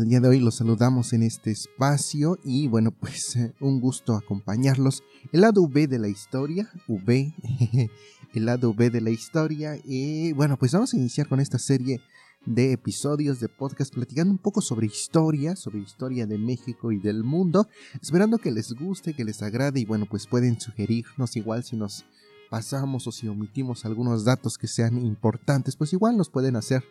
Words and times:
El 0.00 0.10
día 0.10 0.20
de 0.20 0.28
hoy 0.28 0.38
los 0.38 0.54
saludamos 0.54 1.12
en 1.12 1.24
este 1.24 1.50
espacio 1.50 2.38
y 2.44 2.68
bueno, 2.68 2.92
pues 2.92 3.36
un 3.60 3.80
gusto 3.80 4.14
acompañarlos. 4.14 5.02
El 5.32 5.40
lado 5.40 5.62
V 5.62 5.88
de 5.88 5.98
la 5.98 6.06
historia, 6.06 6.70
V, 6.86 7.34
el 8.32 8.46
lado 8.46 8.70
V 8.70 8.90
de 8.90 9.00
la 9.00 9.10
historia. 9.10 9.76
Y 9.84 10.32
bueno, 10.34 10.56
pues 10.56 10.70
vamos 10.70 10.94
a 10.94 10.96
iniciar 10.96 11.28
con 11.28 11.40
esta 11.40 11.58
serie 11.58 12.00
de 12.46 12.70
episodios 12.70 13.40
de 13.40 13.48
podcast 13.48 13.92
platicando 13.92 14.30
un 14.30 14.38
poco 14.38 14.60
sobre 14.60 14.86
historia, 14.86 15.56
sobre 15.56 15.80
historia 15.80 16.28
de 16.28 16.38
México 16.38 16.92
y 16.92 17.00
del 17.00 17.24
mundo, 17.24 17.66
esperando 18.00 18.38
que 18.38 18.52
les 18.52 18.74
guste, 18.74 19.14
que 19.14 19.24
les 19.24 19.42
agrade 19.42 19.80
y 19.80 19.84
bueno, 19.84 20.06
pues 20.08 20.28
pueden 20.28 20.60
sugerirnos 20.60 21.34
igual 21.34 21.64
si 21.64 21.74
nos 21.74 22.04
pasamos 22.50 23.08
o 23.08 23.10
si 23.10 23.26
omitimos 23.26 23.84
algunos 23.84 24.24
datos 24.24 24.58
que 24.58 24.68
sean 24.68 24.96
importantes, 25.04 25.74
pues 25.74 25.92
igual 25.92 26.16
nos 26.16 26.30
pueden 26.30 26.54
hacer 26.54 26.84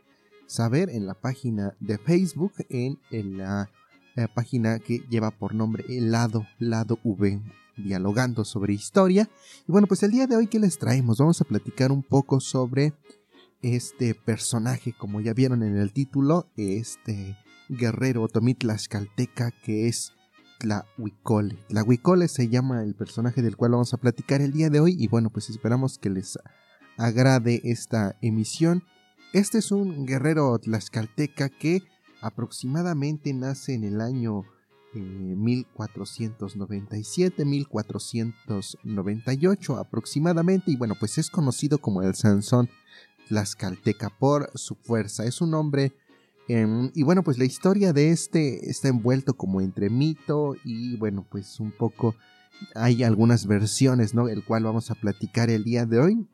saber 0.48 0.90
en 0.90 1.06
la 1.06 1.14
página 1.14 1.76
de 1.80 1.98
Facebook, 1.98 2.54
en, 2.70 2.98
la, 3.38 3.70
eh, 4.16 4.28
página 4.34 4.80
que 4.80 5.00
lleva 5.10 5.32
por 5.32 5.54
nombre 5.54 5.86
El 5.88 6.12
lado, 6.12 6.48
lado 6.58 6.98
V, 7.04 7.42
dialogando 7.78 8.44
sobre 8.46 8.74
historia. 8.74 9.30
Y 9.68 9.72
bueno, 9.72 9.88
pues 9.88 10.02
el 10.04 10.12
día 10.12 10.26
de 10.26 10.36
hoy, 10.36 10.48
¿qué 10.48 10.60
les 10.60 10.80
traemos? 10.80 11.20
Vamos 11.20 11.40
a 11.42 11.46
platicar 11.46 11.92
un 11.92 12.02
poco 12.02 12.40
sobre 12.40 12.94
este 13.62 14.16
personaje, 14.16 14.94
como 14.98 15.22
ya 15.22 15.34
vieron 15.34 15.64
en 15.64 15.78
el 15.78 15.94
título, 15.94 16.48
este 16.56 17.38
guerrero 17.70 18.24
otomitlascalteca 18.24 19.52
que 19.52 19.88
es 19.88 20.14
Tlahuicole. 20.60 21.58
Tlahuicole 21.68 22.28
se 22.28 22.50
llama 22.50 22.84
el 22.84 22.96
personaje 22.96 23.42
del 23.42 23.58
cual 23.58 23.72
vamos 23.72 23.94
a 23.94 23.98
platicar 23.98 24.42
el 24.42 24.54
día 24.54 24.70
de 24.70 24.80
hoy 24.80 24.96
y 24.98 25.08
bueno, 25.08 25.30
pues 25.30 25.50
esperamos 25.50 25.98
que 25.98 26.10
les 26.10 26.40
agrade 26.98 27.62
esta 27.64 28.16
emisión 28.22 28.84
este 29.38 29.60
es 29.60 29.72
un 29.72 30.08
guerrero 30.08 30.58
tlaxcalteca 30.58 31.50
que 31.50 31.84
aproximadamente 32.22 33.32
nace 33.34 33.76
en 33.76 33.84
el 33.84 34.02
año 34.02 34.46
1497, 34.94 37.44
eh, 37.44 37.46
1498 37.46 39.78
aproximadamente, 39.78 40.72
y 40.72 40.76
bueno, 40.76 40.96
pues 41.00 41.20
es 41.20 41.30
conocido 41.30 41.78
como 41.78 42.02
el 42.02 42.16
Sansón 42.16 42.68
tlaxcalteca 43.28 44.10
por 44.10 44.50
su 44.56 44.74
fuerza. 44.74 45.24
Es 45.26 45.40
un 45.40 45.54
hombre, 45.54 45.94
em, 46.48 46.90
y 46.96 47.04
bueno, 47.04 47.22
pues 47.22 47.38
la 47.38 47.46
historia 47.46 47.94
de 47.94 48.10
este 48.10 48.68
está 48.68 48.88
envuelto 48.88 49.36
como 49.36 49.62
entre 49.62 49.92
mito 49.92 50.56
y 50.64 50.98
bueno, 50.98 51.28
pues 51.30 51.60
un 51.60 51.72
poco 51.72 52.16
hay 52.74 53.04
algunas 53.04 53.46
versiones, 53.46 54.16
¿no? 54.16 54.30
El 54.30 54.44
cual 54.44 54.64
vamos 54.64 54.90
a 54.90 54.96
platicar 54.96 55.52
el 55.52 55.64
día 55.64 55.86
de 55.86 56.00
hoy. 56.00 56.28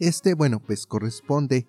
Este, 0.00 0.34
bueno, 0.34 0.58
pues 0.58 0.86
corresponde 0.86 1.68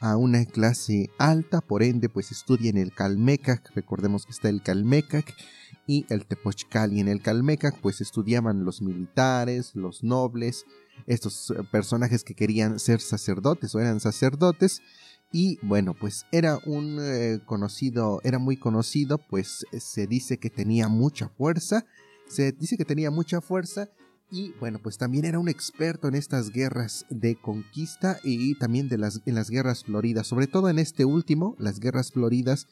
a 0.00 0.16
una 0.16 0.44
clase 0.44 1.10
alta, 1.18 1.60
por 1.60 1.82
ende 1.82 2.08
pues 2.08 2.30
estudia 2.30 2.70
en 2.70 2.78
el 2.78 2.92
Calmecac, 2.92 3.70
recordemos 3.74 4.26
que 4.26 4.32
está 4.32 4.48
el 4.48 4.62
Calmecac 4.62 5.34
y 5.86 6.06
el 6.08 6.26
Tepochcali. 6.26 7.00
En 7.00 7.08
el 7.08 7.20
Calmecac 7.20 7.80
pues 7.80 8.00
estudiaban 8.00 8.64
los 8.64 8.80
militares, 8.80 9.74
los 9.74 10.04
nobles, 10.04 10.66
estos 11.06 11.50
eh, 11.50 11.54
personajes 11.70 12.24
que 12.24 12.34
querían 12.34 12.78
ser 12.78 13.00
sacerdotes 13.00 13.74
o 13.74 13.80
eran 13.80 14.00
sacerdotes 14.00 14.82
y 15.32 15.58
bueno 15.62 15.94
pues 15.94 16.26
era 16.32 16.58
un 16.64 16.98
eh, 17.00 17.40
conocido, 17.44 18.20
era 18.24 18.38
muy 18.38 18.56
conocido 18.56 19.18
pues 19.18 19.66
se 19.78 20.06
dice 20.06 20.38
que 20.38 20.50
tenía 20.50 20.88
mucha 20.88 21.28
fuerza, 21.28 21.84
se 22.28 22.52
dice 22.52 22.76
que 22.76 22.84
tenía 22.84 23.10
mucha 23.10 23.40
fuerza 23.40 23.88
y 24.30 24.52
bueno, 24.60 24.78
pues 24.82 24.98
también 24.98 25.24
era 25.24 25.38
un 25.38 25.48
experto 25.48 26.08
en 26.08 26.14
estas 26.14 26.50
guerras 26.50 27.06
de 27.08 27.36
conquista 27.36 28.18
y 28.22 28.54
también 28.56 28.88
de 28.88 28.98
las, 28.98 29.22
en 29.24 29.34
las 29.34 29.48
guerras 29.48 29.84
floridas, 29.84 30.26
sobre 30.26 30.46
todo 30.46 30.68
en 30.68 30.78
este 30.78 31.04
último, 31.04 31.56
las 31.58 31.80
guerras 31.80 32.12
floridas. 32.12 32.66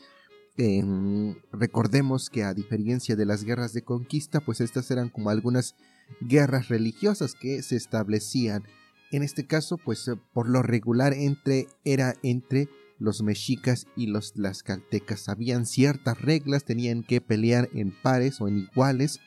recordemos 1.52 2.28
que 2.30 2.44
a 2.44 2.54
diferencia 2.54 3.16
de 3.16 3.26
las 3.26 3.44
guerras 3.44 3.72
de 3.72 3.82
conquista, 3.82 4.40
pues 4.40 4.60
estas 4.60 4.90
eran 4.90 5.08
como 5.08 5.30
algunas 5.30 5.76
guerras 6.20 6.68
religiosas 6.68 7.34
que 7.34 7.62
se 7.62 7.76
establecían. 7.76 8.64
En 9.10 9.22
este 9.22 9.46
caso, 9.46 9.78
pues 9.78 10.08
eh, 10.08 10.16
por 10.34 10.48
lo 10.48 10.62
regular 10.62 11.14
entre, 11.14 11.68
era 11.84 12.14
entre 12.22 12.68
los 12.98 13.22
mexicas 13.22 13.86
y 13.96 14.06
los 14.06 14.32
tlaxcaltecas. 14.32 15.28
Habían 15.28 15.64
ciertas 15.64 16.20
reglas, 16.20 16.64
tenían 16.64 17.02
que 17.02 17.20
pelear 17.20 17.68
en 17.72 17.92
pares 18.02 18.40
o 18.40 18.48
en 18.48 18.58
iguales 18.58 19.20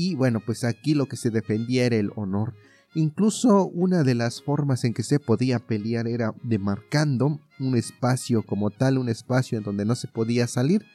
y 0.00 0.14
bueno, 0.14 0.40
pues 0.40 0.64
aquí 0.64 0.94
lo 0.94 1.04
que 1.04 1.16
se 1.16 1.28
defendía 1.28 1.84
era 1.84 1.96
el 1.96 2.10
honor. 2.16 2.54
Incluso 2.94 3.66
una 3.66 4.02
de 4.02 4.14
las 4.14 4.40
formas 4.40 4.84
en 4.84 4.94
que 4.94 5.02
se 5.02 5.20
podía 5.20 5.58
pelear 5.58 6.08
era 6.08 6.34
demarcando 6.42 7.38
un 7.58 7.76
espacio 7.76 8.42
como 8.42 8.70
tal, 8.70 8.96
un 8.96 9.10
espacio 9.10 9.58
en 9.58 9.64
donde 9.64 9.84
no 9.84 9.94
se 9.94 10.08
podía 10.08 10.46
salir, 10.46 10.86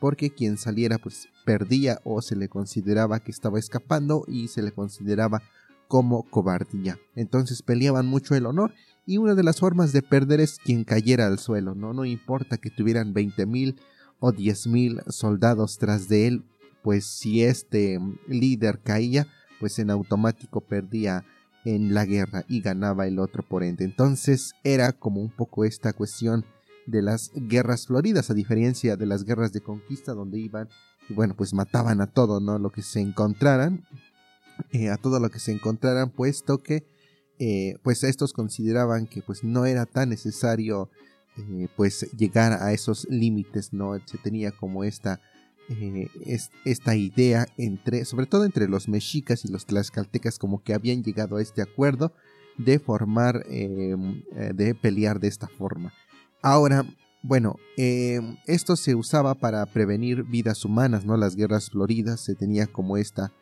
porque 0.00 0.30
quien 0.30 0.56
saliera 0.56 0.96
pues 0.96 1.28
perdía 1.44 2.00
o 2.04 2.22
se 2.22 2.36
le 2.36 2.48
consideraba 2.48 3.20
que 3.20 3.32
estaba 3.32 3.58
escapando 3.58 4.24
y 4.28 4.48
se 4.48 4.62
le 4.62 4.72
consideraba 4.72 5.42
como 5.86 6.22
cobardía. 6.22 6.98
Entonces 7.14 7.60
peleaban 7.60 8.06
mucho 8.06 8.34
el 8.34 8.46
honor 8.46 8.72
y 9.04 9.18
una 9.18 9.34
de 9.34 9.42
las 9.42 9.60
formas 9.60 9.92
de 9.92 10.00
perder 10.00 10.40
es 10.40 10.56
quien 10.56 10.84
cayera 10.84 11.26
al 11.26 11.38
suelo, 11.38 11.74
¿no? 11.74 11.92
No 11.92 12.06
importa 12.06 12.56
que 12.56 12.70
tuvieran 12.70 13.12
20.000 13.12 13.76
o 14.20 14.32
10.000 14.32 15.10
soldados 15.10 15.76
tras 15.76 16.08
de 16.08 16.28
él, 16.28 16.44
pues 16.84 17.06
si 17.06 17.42
este 17.42 17.98
líder 18.28 18.78
caía, 18.84 19.26
pues 19.58 19.78
en 19.78 19.88
automático 19.88 20.60
perdía 20.60 21.24
en 21.64 21.94
la 21.94 22.04
guerra 22.04 22.44
y 22.46 22.60
ganaba 22.60 23.06
el 23.06 23.18
otro 23.18 23.42
por 23.42 23.64
ende. 23.64 23.86
Entonces 23.86 24.52
era 24.64 24.92
como 24.92 25.22
un 25.22 25.30
poco 25.30 25.64
esta 25.64 25.94
cuestión 25.94 26.44
de 26.86 27.00
las 27.00 27.32
guerras 27.34 27.86
floridas, 27.86 28.30
a 28.30 28.34
diferencia 28.34 28.96
de 28.96 29.06
las 29.06 29.24
guerras 29.24 29.54
de 29.54 29.62
conquista 29.62 30.12
donde 30.12 30.38
iban 30.38 30.68
y 31.08 31.14
bueno, 31.14 31.34
pues 31.34 31.54
mataban 31.54 32.02
a 32.02 32.06
todo, 32.06 32.38
¿no? 32.38 32.58
Lo 32.58 32.68
que 32.68 32.82
se 32.82 33.00
encontraran, 33.00 33.86
eh, 34.70 34.90
a 34.90 34.98
todo 34.98 35.20
lo 35.20 35.30
que 35.30 35.38
se 35.38 35.52
encontraran, 35.52 36.10
puesto 36.10 36.62
que 36.62 36.86
eh, 37.38 37.78
pues 37.82 38.04
estos 38.04 38.34
consideraban 38.34 39.06
que 39.06 39.22
pues 39.22 39.42
no 39.42 39.64
era 39.64 39.86
tan 39.86 40.10
necesario 40.10 40.90
eh, 41.38 41.68
pues 41.76 42.10
llegar 42.12 42.52
a 42.62 42.74
esos 42.74 43.06
límites, 43.08 43.72
¿no? 43.72 43.98
Se 44.04 44.18
tenía 44.18 44.52
como 44.52 44.84
esta 44.84 45.22
eh, 45.68 46.08
es, 46.26 46.50
esta 46.64 46.96
idea 46.96 47.46
entre, 47.56 48.04
sobre 48.04 48.26
todo 48.26 48.44
entre 48.44 48.68
los 48.68 48.88
mexicas 48.88 49.44
y 49.44 49.48
los 49.48 49.66
tlaxcaltecas, 49.66 50.38
como 50.38 50.62
que 50.62 50.74
habían 50.74 51.02
llegado 51.02 51.36
a 51.36 51.42
este 51.42 51.62
acuerdo 51.62 52.12
de 52.58 52.78
formar, 52.78 53.44
em, 53.48 54.22
eh, 54.36 54.52
de 54.54 54.74
pelear 54.74 55.20
de 55.20 55.28
esta 55.28 55.48
forma. 55.48 55.92
Ahora, 56.42 56.86
bueno, 57.22 57.56
em, 57.76 58.36
esto 58.46 58.76
se 58.76 58.94
usaba 58.94 59.34
para 59.34 59.64
prevenir 59.66 60.24
vidas 60.24 60.64
humanas, 60.64 61.04
¿no? 61.04 61.16
Las 61.16 61.36
guerras 61.36 61.70
floridas 61.70 62.20
se 62.20 62.34
tenía 62.34 62.66
como 62.66 62.96
esta 62.96 63.32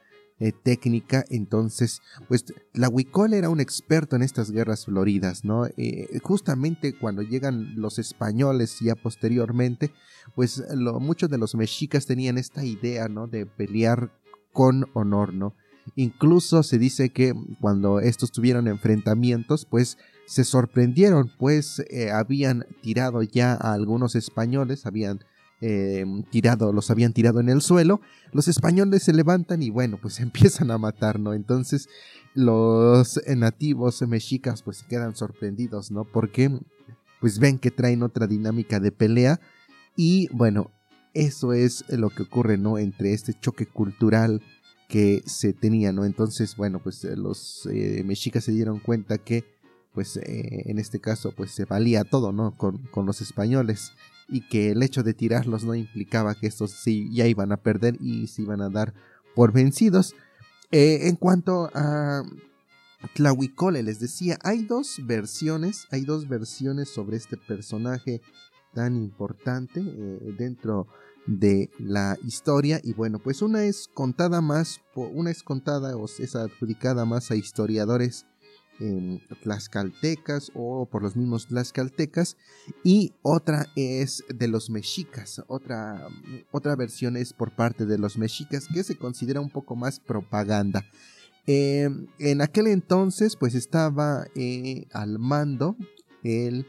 eh, 0.42 0.50
técnica. 0.50 1.24
Entonces, 1.30 2.02
pues 2.26 2.44
la 2.74 2.88
Huicol 2.88 3.32
era 3.32 3.48
un 3.48 3.60
experto 3.60 4.16
en 4.16 4.22
estas 4.22 4.50
guerras 4.50 4.86
floridas, 4.86 5.44
¿no? 5.44 5.66
Eh, 5.76 6.18
justamente 6.20 6.98
cuando 6.98 7.22
llegan 7.22 7.80
los 7.80 8.00
españoles 8.00 8.78
ya 8.80 8.96
posteriormente, 8.96 9.92
pues 10.34 10.60
muchos 10.98 11.30
de 11.30 11.38
los 11.38 11.54
mexicas 11.54 12.06
tenían 12.06 12.38
esta 12.38 12.64
idea, 12.64 13.06
¿no? 13.06 13.28
De 13.28 13.46
pelear 13.46 14.10
con 14.52 14.88
honor, 14.94 15.32
¿no? 15.32 15.54
Incluso 15.94 16.64
se 16.64 16.78
dice 16.78 17.10
que 17.10 17.34
cuando 17.60 18.00
estos 18.00 18.32
tuvieron 18.32 18.66
enfrentamientos, 18.66 19.64
pues 19.64 19.96
se 20.26 20.42
sorprendieron, 20.42 21.30
pues 21.38 21.84
eh, 21.88 22.10
habían 22.10 22.66
tirado 22.82 23.22
ya 23.22 23.52
a 23.52 23.74
algunos 23.74 24.16
españoles, 24.16 24.86
habían 24.86 25.20
eh, 25.64 26.04
tirado, 26.30 26.72
los 26.72 26.90
habían 26.90 27.12
tirado 27.12 27.38
en 27.38 27.48
el 27.48 27.62
suelo, 27.62 28.00
los 28.32 28.48
españoles 28.48 29.04
se 29.04 29.12
levantan 29.12 29.62
y 29.62 29.70
bueno, 29.70 29.96
pues 30.02 30.18
empiezan 30.20 30.70
a 30.72 30.78
matar, 30.78 31.20
¿no? 31.20 31.32
Entonces 31.32 31.88
los 32.34 33.20
nativos 33.28 34.02
mexicas 34.02 34.62
pues 34.62 34.78
se 34.78 34.86
quedan 34.86 35.14
sorprendidos, 35.14 35.92
¿no? 35.92 36.04
Porque 36.04 36.50
pues 37.20 37.38
ven 37.38 37.58
que 37.58 37.70
traen 37.70 38.02
otra 38.02 38.26
dinámica 38.26 38.80
de 38.80 38.90
pelea 38.90 39.40
y 39.96 40.28
bueno, 40.32 40.72
eso 41.14 41.52
es 41.52 41.84
lo 41.88 42.10
que 42.10 42.24
ocurre, 42.24 42.58
¿no? 42.58 42.78
Entre 42.78 43.12
este 43.12 43.32
choque 43.38 43.66
cultural 43.66 44.42
que 44.88 45.22
se 45.26 45.52
tenía, 45.52 45.92
¿no? 45.92 46.04
Entonces, 46.04 46.56
bueno, 46.56 46.80
pues 46.82 47.04
los 47.04 47.68
eh, 47.72 48.02
mexicas 48.04 48.44
se 48.44 48.52
dieron 48.52 48.80
cuenta 48.80 49.18
que 49.18 49.44
pues 49.94 50.16
eh, 50.16 50.64
en 50.66 50.78
este 50.78 51.00
caso 51.00 51.32
pues 51.32 51.52
se 51.52 51.66
valía 51.66 52.02
todo, 52.02 52.32
¿no? 52.32 52.56
Con, 52.56 52.78
con 52.88 53.06
los 53.06 53.20
españoles 53.20 53.92
y 54.28 54.48
que 54.48 54.70
el 54.70 54.82
hecho 54.82 55.02
de 55.02 55.14
tirarlos 55.14 55.64
no 55.64 55.74
implicaba 55.74 56.34
que 56.34 56.46
estos 56.46 56.70
sí 56.70 57.08
ya 57.12 57.26
iban 57.26 57.52
a 57.52 57.58
perder 57.58 57.96
y 58.00 58.26
se 58.28 58.42
iban 58.42 58.60
a 58.60 58.70
dar 58.70 58.94
por 59.34 59.52
vencidos. 59.52 60.14
Eh, 60.70 61.08
en 61.08 61.16
cuanto 61.16 61.70
a 61.74 62.22
Tlahuicole, 63.14 63.82
les 63.82 64.00
decía, 64.00 64.38
hay 64.42 64.62
dos 64.62 65.00
versiones, 65.04 65.86
hay 65.90 66.02
dos 66.02 66.28
versiones 66.28 66.88
sobre 66.88 67.16
este 67.16 67.36
personaje 67.36 68.22
tan 68.72 68.96
importante 68.96 69.80
eh, 69.80 70.34
dentro 70.38 70.86
de 71.26 71.70
la 71.78 72.18
historia 72.24 72.80
y 72.82 72.94
bueno 72.94 73.20
pues 73.20 73.42
una 73.42 73.64
es 73.64 73.88
contada 73.94 74.40
más 74.40 74.80
una 74.94 75.30
es 75.30 75.44
contada 75.44 75.96
o 75.96 76.06
es 76.06 76.34
adjudicada 76.34 77.04
más 77.04 77.30
a 77.30 77.36
historiadores 77.36 78.26
em, 78.82 79.20
tlaxcaltecas 79.42 80.50
o 80.54 80.86
por 80.86 81.02
los 81.02 81.14
mismos 81.16 81.46
tlaxcaltecas 81.46 82.36
y 82.82 83.12
otra 83.22 83.68
es 83.76 84.24
de 84.28 84.48
los 84.48 84.70
mexicas, 84.70 85.42
otra, 85.46 86.08
otra 86.50 86.74
versión 86.74 87.16
es 87.16 87.32
por 87.32 87.54
parte 87.54 87.86
de 87.86 87.98
los 87.98 88.18
mexicas 88.18 88.66
que 88.72 88.82
se 88.82 88.96
considera 88.96 89.40
un 89.40 89.50
poco 89.50 89.76
más 89.76 90.00
propaganda. 90.00 90.84
Em, 91.46 92.06
en 92.18 92.40
aquel 92.40 92.66
entonces 92.68 93.36
pues 93.36 93.54
estaba 93.54 94.26
eh, 94.34 94.86
al 94.92 95.18
mando 95.18 95.76
el 96.22 96.66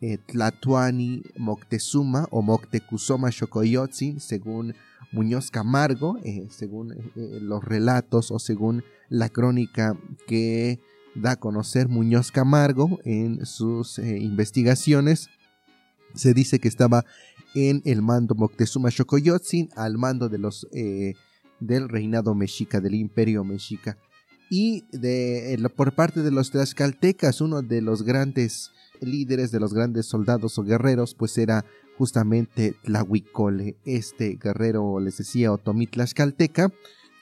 eh, 0.00 0.18
Tlatuani 0.18 1.22
Moctezuma 1.36 2.26
o 2.30 2.42
Moctecuzoma 2.42 3.30
Xocoyotzin 3.30 4.20
según 4.20 4.74
Muñoz 5.12 5.50
Camargo, 5.50 6.18
eh, 6.24 6.48
según 6.50 7.12
los 7.14 7.64
relatos 7.64 8.30
o 8.30 8.38
según 8.38 8.84
la 9.08 9.28
crónica 9.28 9.96
que 10.26 10.80
da 11.16 11.32
a 11.32 11.36
conocer 11.36 11.88
Muñoz 11.88 12.30
Camargo 12.30 12.98
en 13.04 13.44
sus 13.46 13.98
investigaciones. 13.98 15.28
Se 16.14 16.34
dice 16.34 16.58
que 16.58 16.68
estaba 16.68 17.04
en 17.54 17.82
el 17.84 18.02
mando 18.02 18.34
Moctezuma 18.34 18.90
Xocoyotzin 18.90 19.70
al 19.76 19.98
mando 19.98 20.28
de 20.28 20.38
los 20.38 20.66
del 21.60 21.88
reinado 21.88 22.34
mexica, 22.34 22.80
del 22.80 22.94
imperio 22.94 23.44
mexica 23.44 23.96
y 24.48 24.84
de, 24.92 25.58
por 25.74 25.94
parte 25.94 26.22
de 26.22 26.30
los 26.30 26.50
tlaxcaltecas, 26.50 27.40
uno 27.40 27.62
de 27.62 27.82
los 27.82 28.02
grandes 28.02 28.70
líderes, 29.00 29.50
de 29.50 29.60
los 29.60 29.74
grandes 29.74 30.06
soldados 30.06 30.58
o 30.58 30.62
guerreros, 30.62 31.14
pues 31.14 31.36
era 31.38 31.64
justamente 31.98 32.76
Tlahuicole, 32.84 33.76
este 33.84 34.38
guerrero, 34.40 35.00
les 35.00 35.18
decía, 35.18 35.52
otomí 35.52 35.86
tlaxcalteca, 35.86 36.72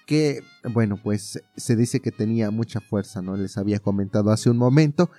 que, 0.06 0.42
bueno, 0.72 0.98
pues 1.02 1.42
se 1.56 1.76
dice 1.76 2.00
que 2.00 2.10
tenía 2.10 2.50
mucha 2.50 2.80
fuerza, 2.80 3.22
¿no? 3.22 3.36
Les 3.36 3.56
había 3.58 3.78
comentado 3.78 4.30
hace 4.30 4.50
un 4.50 4.58
momento. 4.58 5.10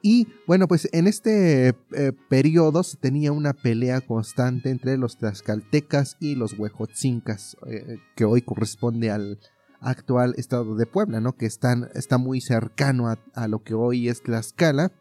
Y 0.00 0.28
bueno, 0.46 0.68
pues 0.68 0.88
en 0.92 1.08
este 1.08 1.68
eh, 1.68 2.12
periodo 2.28 2.84
se 2.84 2.96
tenía 2.96 3.32
una 3.32 3.52
pelea 3.52 4.00
constante 4.00 4.70
entre 4.70 4.96
los 4.96 5.18
tlaxcaltecas 5.18 6.16
y 6.20 6.36
los 6.36 6.56
huejotzincas, 6.56 7.56
eh, 7.66 7.98
que 8.14 8.24
hoy 8.24 8.42
corresponde 8.42 9.10
al, 9.10 9.40
actual 9.80 10.34
estado 10.36 10.76
de 10.76 10.86
Puebla, 10.86 11.20
¿no? 11.20 11.36
Que 11.36 11.46
están, 11.46 11.88
está 11.94 12.18
muy 12.18 12.40
cercano 12.40 13.08
a, 13.08 13.48
lo 13.48 13.62
que 13.62 13.74
hoy 13.74 14.08
es 14.08 14.22
Tlaxcala. 14.22 14.92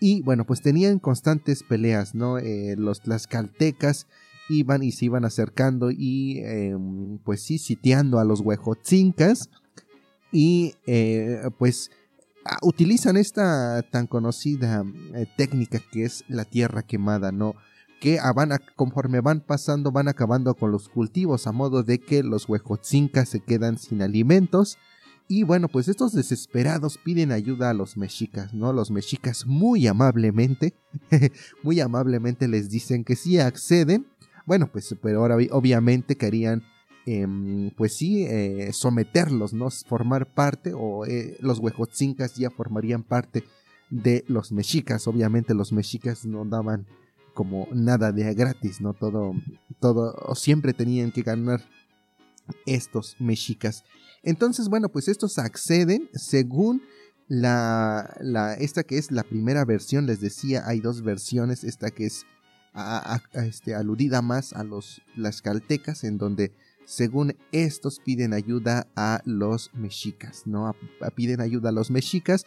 Y 0.00 0.22
bueno, 0.22 0.44
pues 0.46 0.62
tenían 0.62 0.98
constantes 1.00 1.64
peleas, 1.64 2.14
¿no? 2.14 2.38
Eh, 2.38 2.76
los 2.78 3.00
tlaxcaltecas 3.00 4.06
iban 4.52 4.82
y 4.82 4.92
se 4.92 5.06
iban 5.06 5.24
acercando 5.24 5.90
y 5.90 6.40
em, 6.40 7.18
pues 7.18 7.42
sí, 7.42 7.58
sitiando 7.58 8.18
a 8.18 8.24
los 8.24 8.40
huejotzincas. 8.40 9.50
Y 10.30 10.74
eh, 10.86 11.42
pues 11.58 11.90
utilizan 12.62 13.16
esta 13.16 13.82
tan 13.82 14.06
conocida 14.06 14.84
eh, 15.14 15.26
técnica 15.36 15.80
que 15.92 16.04
es 16.04 16.24
la 16.28 16.44
tierra 16.44 16.82
quemada, 16.82 17.32
¿no? 17.32 17.54
que 18.02 18.18
van 18.34 18.50
conforme 18.74 19.20
van 19.20 19.40
pasando 19.40 19.92
van 19.92 20.08
acabando 20.08 20.54
con 20.56 20.72
los 20.72 20.88
cultivos 20.88 21.46
a 21.46 21.52
modo 21.52 21.84
de 21.84 22.00
que 22.00 22.24
los 22.24 22.48
huejotzincas 22.48 23.28
se 23.28 23.38
quedan 23.38 23.78
sin 23.78 24.02
alimentos 24.02 24.76
y 25.28 25.44
bueno 25.44 25.68
pues 25.68 25.86
estos 25.86 26.12
desesperados 26.12 26.98
piden 26.98 27.30
ayuda 27.30 27.70
a 27.70 27.74
los 27.74 27.96
mexicas 27.96 28.52
no 28.54 28.72
los 28.72 28.90
mexicas 28.90 29.46
muy 29.46 29.86
amablemente 29.86 30.74
muy 31.62 31.78
amablemente 31.78 32.48
les 32.48 32.70
dicen 32.70 33.04
que 33.04 33.14
sí 33.14 33.38
acceden 33.38 34.08
bueno 34.46 34.68
pues 34.70 34.94
pero 35.02 35.20
ahora 35.20 35.36
obviamente 35.50 36.16
querían 36.16 36.62
em, 37.06 37.70
pues 37.70 37.96
sí 37.96 38.24
eh, 38.24 38.70
someterlos 38.72 39.52
no 39.52 39.68
formar 39.70 40.32
parte 40.32 40.72
o 40.74 41.06
eh, 41.06 41.36
los 41.40 41.58
huejotzincas 41.58 42.36
ya 42.36 42.50
formarían 42.50 43.02
parte 43.02 43.44
de 43.90 44.24
los 44.28 44.52
mexicas 44.52 45.06
obviamente 45.06 45.54
los 45.54 45.72
mexicas 45.72 46.24
no 46.24 46.44
daban 46.44 46.86
como 47.32 47.68
nada 47.72 48.12
de 48.12 48.32
gratis, 48.34 48.80
¿no? 48.80 48.94
Todo, 48.94 49.34
todo, 49.80 50.34
siempre 50.34 50.72
tenían 50.72 51.12
que 51.12 51.22
ganar 51.22 51.62
estos 52.66 53.16
mexicas. 53.18 53.84
Entonces, 54.22 54.68
bueno, 54.68 54.88
pues 54.88 55.08
estos 55.08 55.38
acceden 55.38 56.08
según 56.14 56.82
la, 57.28 58.16
la, 58.20 58.54
esta 58.54 58.82
que 58.82 58.98
es 58.98 59.10
la 59.10 59.22
primera 59.22 59.64
versión, 59.64 60.06
les 60.06 60.20
decía, 60.20 60.64
hay 60.66 60.80
dos 60.80 61.02
versiones, 61.02 61.64
esta 61.64 61.90
que 61.90 62.06
es 62.06 62.26
este, 63.32 63.74
aludida 63.74 64.22
más 64.22 64.52
a 64.52 64.64
los 64.64 65.02
las 65.16 65.42
caltecas, 65.42 66.04
en 66.04 66.18
donde 66.18 66.52
según 66.84 67.36
estos 67.52 68.00
piden 68.00 68.32
ayuda 68.32 68.88
a 68.96 69.22
los 69.24 69.72
mexicas, 69.74 70.42
¿no? 70.46 70.74
piden 71.14 71.40
ayuda 71.40 71.68
a 71.68 71.72
los 71.72 71.90
mexicas 71.90 72.44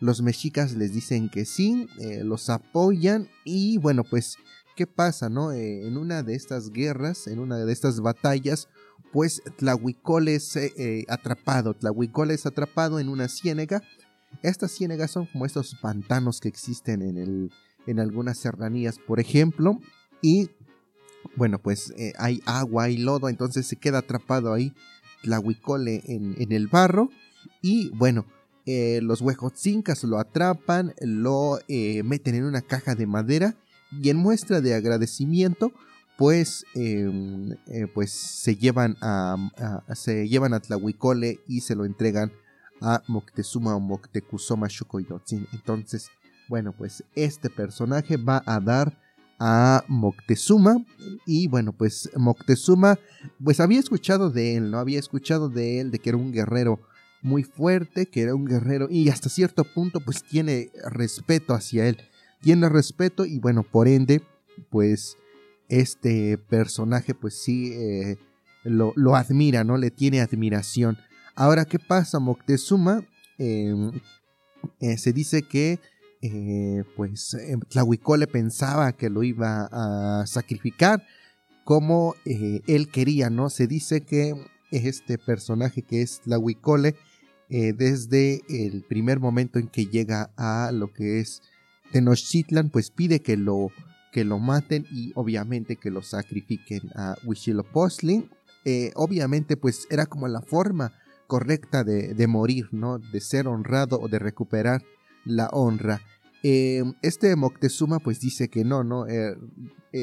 los 0.00 0.22
mexicas 0.22 0.74
les 0.74 0.92
dicen 0.92 1.28
que 1.28 1.44
sí, 1.44 1.88
eh, 1.98 2.22
los 2.22 2.50
apoyan 2.50 3.28
y 3.44 3.78
bueno, 3.78 4.04
pues, 4.04 4.36
¿qué 4.76 4.86
pasa, 4.86 5.28
no? 5.28 5.50
Eh, 5.50 5.86
en 5.86 5.96
una 5.96 6.22
de 6.22 6.34
estas 6.34 6.70
guerras, 6.70 7.26
en 7.26 7.40
una 7.40 7.56
de 7.58 7.72
estas 7.72 8.00
batallas, 8.00 8.68
pues 9.12 9.42
Tlahuicol 9.56 10.28
es 10.28 10.54
eh, 10.54 11.04
atrapado, 11.08 11.74
Tlahuicol 11.74 12.30
es 12.30 12.46
atrapado 12.46 13.00
en 13.00 13.08
una 13.08 13.28
ciénega. 13.28 13.82
Estas 14.42 14.70
ciénegas 14.70 15.10
son 15.10 15.26
como 15.26 15.46
estos 15.46 15.74
pantanos 15.74 16.40
que 16.40 16.48
existen 16.48 17.02
en, 17.02 17.18
el, 17.18 17.50
en 17.88 18.00
algunas 18.00 18.38
serranías, 18.38 18.98
por 18.98 19.20
ejemplo, 19.20 19.80
y 20.22 20.50
bueno, 21.36 21.58
pues 21.58 21.92
hay 22.18 22.42
agua 22.46 22.88
y 22.90 22.98
lodo, 22.98 23.28
entonces 23.28 23.66
se 23.66 23.76
queda 23.76 23.98
atrapado 23.98 24.52
ahí 24.52 24.72
Tlahuicole 25.22 26.02
en, 26.06 26.52
el 26.52 26.68
barro 26.68 27.10
y 27.62 27.90
bueno, 27.90 28.26
eh, 28.66 29.00
los 29.02 29.20
huejotzincas 29.20 30.04
lo 30.04 30.18
atrapan, 30.18 30.94
lo 31.00 31.58
eh, 31.68 32.02
meten 32.02 32.34
en 32.34 32.44
una 32.44 32.62
caja 32.62 32.94
de 32.94 33.06
madera 33.06 33.56
y 33.90 34.10
en 34.10 34.16
muestra 34.16 34.60
de 34.60 34.74
agradecimiento 34.74 35.72
pues, 36.16 36.66
em, 36.74 37.52
eh, 37.68 37.86
pues 37.94 38.10
se 38.10 38.56
llevan 38.56 38.96
a, 39.00 39.36
se 39.94 40.28
llevan 40.28 40.52
a 40.52 40.60
Tlahuicole 40.60 41.38
y 41.46 41.60
se 41.60 41.76
lo 41.76 41.84
entregan 41.84 42.32
a 42.80 43.02
Moctezuma 43.06 43.76
o 43.76 43.80
Moctezuma 43.80 44.68
Xocoyotzin. 44.68 45.46
Entonces, 45.52 46.10
bueno, 46.48 46.72
pues 46.72 47.04
este 47.14 47.50
personaje 47.50 48.16
va 48.16 48.42
a 48.46 48.60
dar 48.60 48.98
a 49.38 49.84
Moctezuma 49.86 50.84
y 51.24 51.46
bueno, 51.46 51.72
pues 51.72 52.10
Moctezuma 52.16 52.98
pues 53.42 53.60
había 53.60 53.78
escuchado 53.78 54.30
de 54.30 54.56
él, 54.56 54.70
¿no? 54.70 54.78
Había 54.78 54.98
escuchado 54.98 55.48
de 55.48 55.80
él 55.80 55.90
de 55.90 55.98
que 56.00 56.08
era 56.08 56.18
un 56.18 56.32
guerrero 56.32 56.80
muy 57.22 57.44
fuerte, 57.44 58.06
que 58.06 58.22
era 58.22 58.34
un 58.34 58.46
guerrero 58.46 58.88
y 58.90 59.08
hasta 59.08 59.28
cierto 59.28 59.64
punto 59.64 60.00
pues 60.00 60.24
tiene 60.24 60.70
respeto 60.90 61.54
hacia 61.54 61.86
él. 61.88 61.98
Tiene 62.40 62.68
respeto 62.68 63.24
y 63.24 63.38
bueno, 63.38 63.62
por 63.62 63.88
ende 63.88 64.22
pues 64.70 65.16
este 65.68 66.38
personaje 66.38 67.14
pues 67.14 67.40
sí 67.40 67.72
eh, 67.74 68.16
lo, 68.64 68.92
admira, 69.14 69.64
¿no? 69.64 69.76
Le 69.76 69.90
tiene 69.90 70.20
admiración. 70.20 70.98
Ahora, 71.34 71.64
¿qué 71.64 71.78
pasa? 71.78 72.18
Moctezuma 72.18 73.04
em, 73.38 73.92
eh, 74.80 74.98
se 74.98 75.12
dice 75.12 75.42
que 75.42 75.78
eh, 76.22 76.84
pues 76.96 77.36
Tlahuicole 77.68 78.26
pensaba 78.26 78.92
que 78.92 79.10
lo 79.10 79.22
iba 79.22 79.68
a 79.70 80.26
sacrificar 80.26 81.04
como 81.64 82.14
él 82.24 82.88
quería, 82.90 83.30
¿no? 83.30 83.50
Se 83.50 83.66
dice 83.66 84.00
que 84.00 84.34
este 84.70 85.18
personaje 85.18 85.82
que 85.82 86.02
es 86.02 86.20
Tlahuicole 86.20 86.94
eh, 87.50 87.72
desde 87.72 88.42
el 88.48 88.82
primer 88.82 89.20
momento 89.20 89.58
en 89.58 89.68
que 89.68 89.86
llega 89.86 90.30
a 90.36 90.70
lo 90.70 90.92
que 90.92 91.20
es 91.20 91.42
Tenochtitlan, 91.92 92.68
pues 92.68 92.90
pide 92.90 93.20
que 93.20 93.38
lo, 93.38 93.70
que 94.12 94.24
lo 94.24 94.38
maten 94.38 94.86
y 94.90 95.12
obviamente 95.14 95.76
que 95.76 95.90
lo 95.90 96.02
sacrifiquen 96.02 96.90
a 96.94 97.16
Huitzilopochtli. 97.24 98.28
Eh, 98.66 98.92
obviamente 98.96 99.56
pues 99.56 99.86
era 99.90 100.04
como 100.04 100.28
la 100.28 100.42
forma 100.42 100.92
correcta 101.26 101.84
de, 101.84 102.26
morir, 102.26 102.68
¿no? 102.72 102.98
De 102.98 103.20
ser 103.20 103.48
honrado 103.48 103.98
o 103.98 104.08
de 104.08 104.18
recuperar 104.18 104.82
la 105.28 105.48
honra. 105.52 106.00
Eh, 106.42 106.82
este 107.02 107.34
Moctezuma 107.36 107.98
pues 107.98 108.20
dice 108.20 108.48
que 108.48 108.64
no, 108.64 108.84
¿no? 108.84 109.06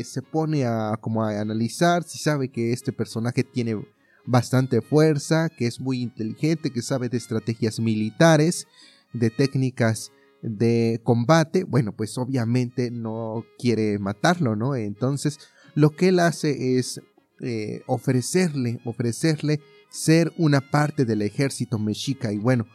se 0.04 0.22
pone 0.22 0.66
a 0.66 0.98
como 1.00 1.24
a 1.24 1.40
analizar 1.40 2.04
si 2.04 2.18
sabe 2.18 2.50
que 2.50 2.74
este 2.74 2.92
personaje 2.92 3.44
tiene 3.44 3.78
bastante 4.26 4.82
fuerza, 4.82 5.50
que 5.50 5.68
es 5.68 5.80
muy 5.80 6.02
inteligente, 6.02 6.72
que 6.72 6.82
sabe 6.82 7.10
de 7.10 7.18
estrategias 7.18 7.80
militares, 7.80 8.68
de 9.14 9.30
técnicas 9.30 10.12
de 10.42 11.02
combate, 11.04 11.64
bueno, 11.64 11.92
pues 11.92 12.18
obviamente 12.18 12.92
no 12.92 13.46
quiere 13.58 13.98
matarlo, 13.98 14.56
¿no? 14.56 14.76
Entonces, 14.76 15.40
lo 15.74 15.92
que 15.92 16.10
él 16.10 16.20
hace 16.20 16.78
es 16.78 17.02
eh, 17.42 17.82
ofrecerle, 17.88 18.80
ofrecerle 18.86 19.60
ser 19.90 20.32
una 20.38 20.62
parte 20.62 21.06
del 21.06 21.22
ejército 21.22 21.80
mexica 21.80 22.32
y 22.32 22.38
bueno, 22.38 22.68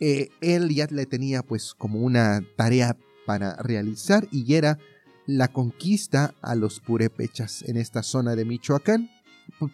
eh, 0.00 0.30
él 0.40 0.74
ya 0.74 0.86
le 0.90 1.04
tenía 1.04 1.42
pues 1.42 1.74
como 1.74 2.00
una 2.00 2.42
tarea 2.56 2.96
para 3.26 3.56
realizar 3.56 4.26
y 4.32 4.54
era 4.54 4.78
la 5.26 5.48
conquista 5.48 6.34
a 6.40 6.54
los 6.54 6.80
purépechas 6.80 7.62
en 7.68 7.76
esta 7.76 8.02
zona 8.02 8.34
de 8.34 8.46
Michoacán 8.46 9.10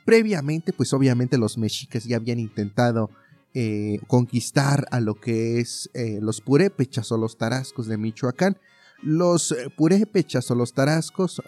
previamente, 0.04 0.72
pues 0.72 0.92
obviamente 0.92 1.38
los 1.38 1.58
mexicas 1.58 2.04
ya 2.04 2.16
habían 2.16 2.40
intentado 2.40 3.10
eh, 3.54 4.00
conquistar 4.08 4.86
a 4.90 5.00
lo 5.00 5.14
que 5.14 5.60
es 5.60 5.90
eh, 5.94 6.18
los 6.20 6.40
purépechas 6.40 7.12
o 7.12 7.18
los 7.18 7.38
tarascos 7.38 7.86
de 7.86 7.96
Michoacán. 7.96 8.58
Los 9.02 9.54
purépechas 9.76 10.50
o 10.50 10.54
los 10.54 10.72
tarascos 10.72 11.42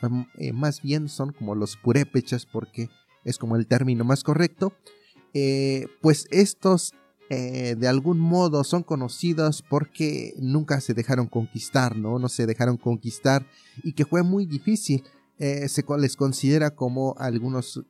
más 0.52 0.82
bien 0.82 1.08
son 1.08 1.32
como 1.32 1.54
los 1.54 1.78
purépechas 1.78 2.44
porque 2.44 2.90
es 3.24 3.38
como 3.38 3.56
el 3.56 3.66
término 3.66 4.04
más 4.04 4.22
correcto. 4.22 4.74
pues 6.02 6.26
estos 6.30 6.92
de 7.28 7.88
algún 7.88 8.18
modo 8.18 8.64
son 8.64 8.82
conocidos 8.82 9.62
porque 9.68 10.34
nunca 10.38 10.80
se 10.80 10.94
dejaron 10.94 11.26
conquistar, 11.26 11.96
¿no? 11.96 12.18
No 12.18 12.28
se 12.28 12.46
dejaron 12.46 12.78
conquistar 12.78 13.46
y 13.82 13.92
que 13.92 14.06
fue 14.06 14.22
muy 14.22 14.46
difícil. 14.46 15.04
se 15.38 15.84
les 15.98 16.16
considera 16.16 16.70
como 16.70 17.14
algunos 17.18 17.82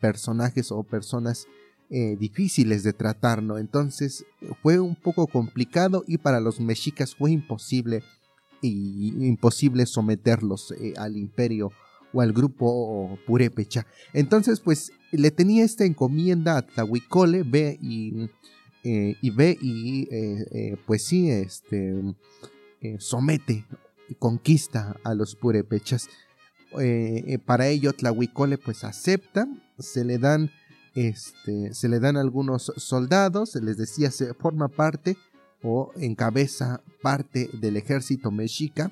personajes 0.00 0.72
o 0.72 0.82
personas 0.82 1.46
eh, 1.88 2.16
difíciles 2.18 2.82
de 2.82 2.92
tratar, 2.92 3.44
¿no? 3.44 3.58
Entonces 3.58 4.24
fue 4.60 4.80
un 4.80 4.96
poco 4.96 5.28
complicado 5.28 6.02
y 6.08 6.18
para 6.18 6.40
los 6.40 6.58
mexicas 6.58 7.14
fue 7.14 7.30
imposible 7.30 8.02
y 8.60 9.12
imposible 9.24 9.86
someterlos 9.86 10.74
eh, 10.80 10.94
al 10.96 11.16
imperio 11.16 11.70
o 12.12 12.22
al 12.22 12.32
grupo 12.32 13.16
purépecha. 13.24 13.86
Entonces, 14.12 14.58
pues 14.58 14.90
le 15.12 15.30
tenía 15.30 15.64
esta 15.64 15.84
encomienda 15.84 16.56
a 16.56 16.62
Tlahuicole, 16.62 17.44
ve 17.44 17.78
y, 17.80 18.30
eh, 18.86 19.16
y 19.20 19.30
ve 19.30 19.58
y 19.60 20.08
pues 20.86 21.04
sí, 21.04 21.30
este, 21.30 21.94
somete, 22.98 23.66
conquista 24.18 24.96
a 25.02 25.14
los 25.14 25.34
purépechas. 25.34 26.08
para 27.44 27.68
ello 27.68 27.92
Tlahuicole 27.92 28.58
pues 28.58 28.84
acepta, 28.84 29.48
se 29.78 30.04
le 30.04 30.18
dan 30.18 30.50
este, 30.96 31.74
se 31.74 31.90
le 31.90 32.00
dan 32.00 32.16
algunos 32.16 32.72
soldados, 32.76 33.50
se 33.50 33.60
les 33.60 33.76
decía, 33.76 34.10
se 34.10 34.32
forma 34.32 34.68
parte 34.68 35.18
o 35.62 35.92
encabeza 35.96 36.82
parte 37.02 37.50
del 37.52 37.76
ejército 37.76 38.30
mexica. 38.30 38.90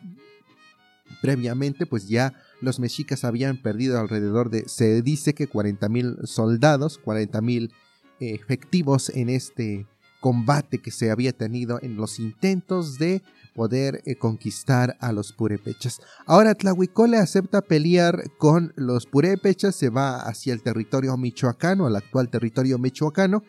Previamente, 1.23 1.87
pues 1.87 2.07
ya 2.07 2.35
los 2.61 2.79
mexicas 2.79 3.25
habían 3.25 3.57
perdido 3.57 3.99
alrededor 3.99 4.51
de, 4.51 4.69
se 4.69 5.01
dice 5.01 5.33
que 5.33 5.49
40 5.49 5.89
mil 5.89 6.17
soldados, 6.25 6.99
40 6.99 7.41
mil 7.41 7.73
efectivos 8.21 9.11
en 9.11 9.29
este 9.29 9.87
combate 10.21 10.79
que 10.79 10.91
se 10.91 11.11
había 11.11 11.33
tenido 11.33 11.79
en 11.83 11.97
los 11.97 12.19
intentos 12.19 12.99
de 12.99 13.23
poder 13.55 14.03
eh, 14.07 14.17
conquistar 14.17 14.97
a 15.01 15.13
los 15.13 15.33
purépechas. 15.33 16.01
Ahora 16.25 16.55
Tlahuicole 16.55 17.19
acepta 17.19 17.61
pelear 17.61 18.31
con 18.39 18.73
los 18.77 19.05
purépechas, 19.05 19.77
se 19.77 19.91
va 19.91 20.17
hacia 20.23 20.55
el 20.55 20.63
territorio 20.63 21.17
michoacano, 21.17 21.87
al 21.87 21.97
actual 21.97 22.31
territorio 22.31 22.79
michoacano, 22.79 23.43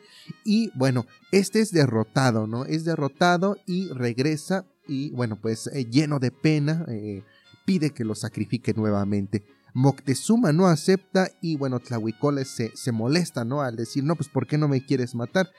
y 0.43 0.69
bueno, 0.75 1.05
este 1.31 1.61
es 1.61 1.71
derrotado, 1.71 2.45
¿no? 2.45 2.65
Es 2.65 2.83
derrotado 2.85 3.57
y 3.65 3.87
regresa 3.89 4.65
y 4.87 5.11
bueno, 5.11 5.39
pues 5.41 5.67
eh, 5.67 5.85
lleno 5.89 6.19
de 6.19 6.31
pena, 6.31 6.85
eh, 6.89 7.23
pide 7.65 7.91
que 7.91 8.03
lo 8.03 8.15
sacrifique 8.15 8.73
nuevamente. 8.73 9.43
Moctezuma 9.75 10.53
no 10.53 10.67
acepta 10.67 11.29
y 11.41 11.57
bueno, 11.57 11.81
Tlahuicole 11.81 12.45
se, 12.45 12.71
se 12.77 12.93
molesta, 12.93 13.43
¿no? 13.43 13.61
Al 13.61 13.75
decir, 13.75 14.05
no, 14.05 14.15
pues 14.15 14.29
¿por 14.29 14.47
qué 14.47 14.57
no 14.57 14.69
me 14.69 14.85
quieres 14.85 15.15
matar? 15.15 15.51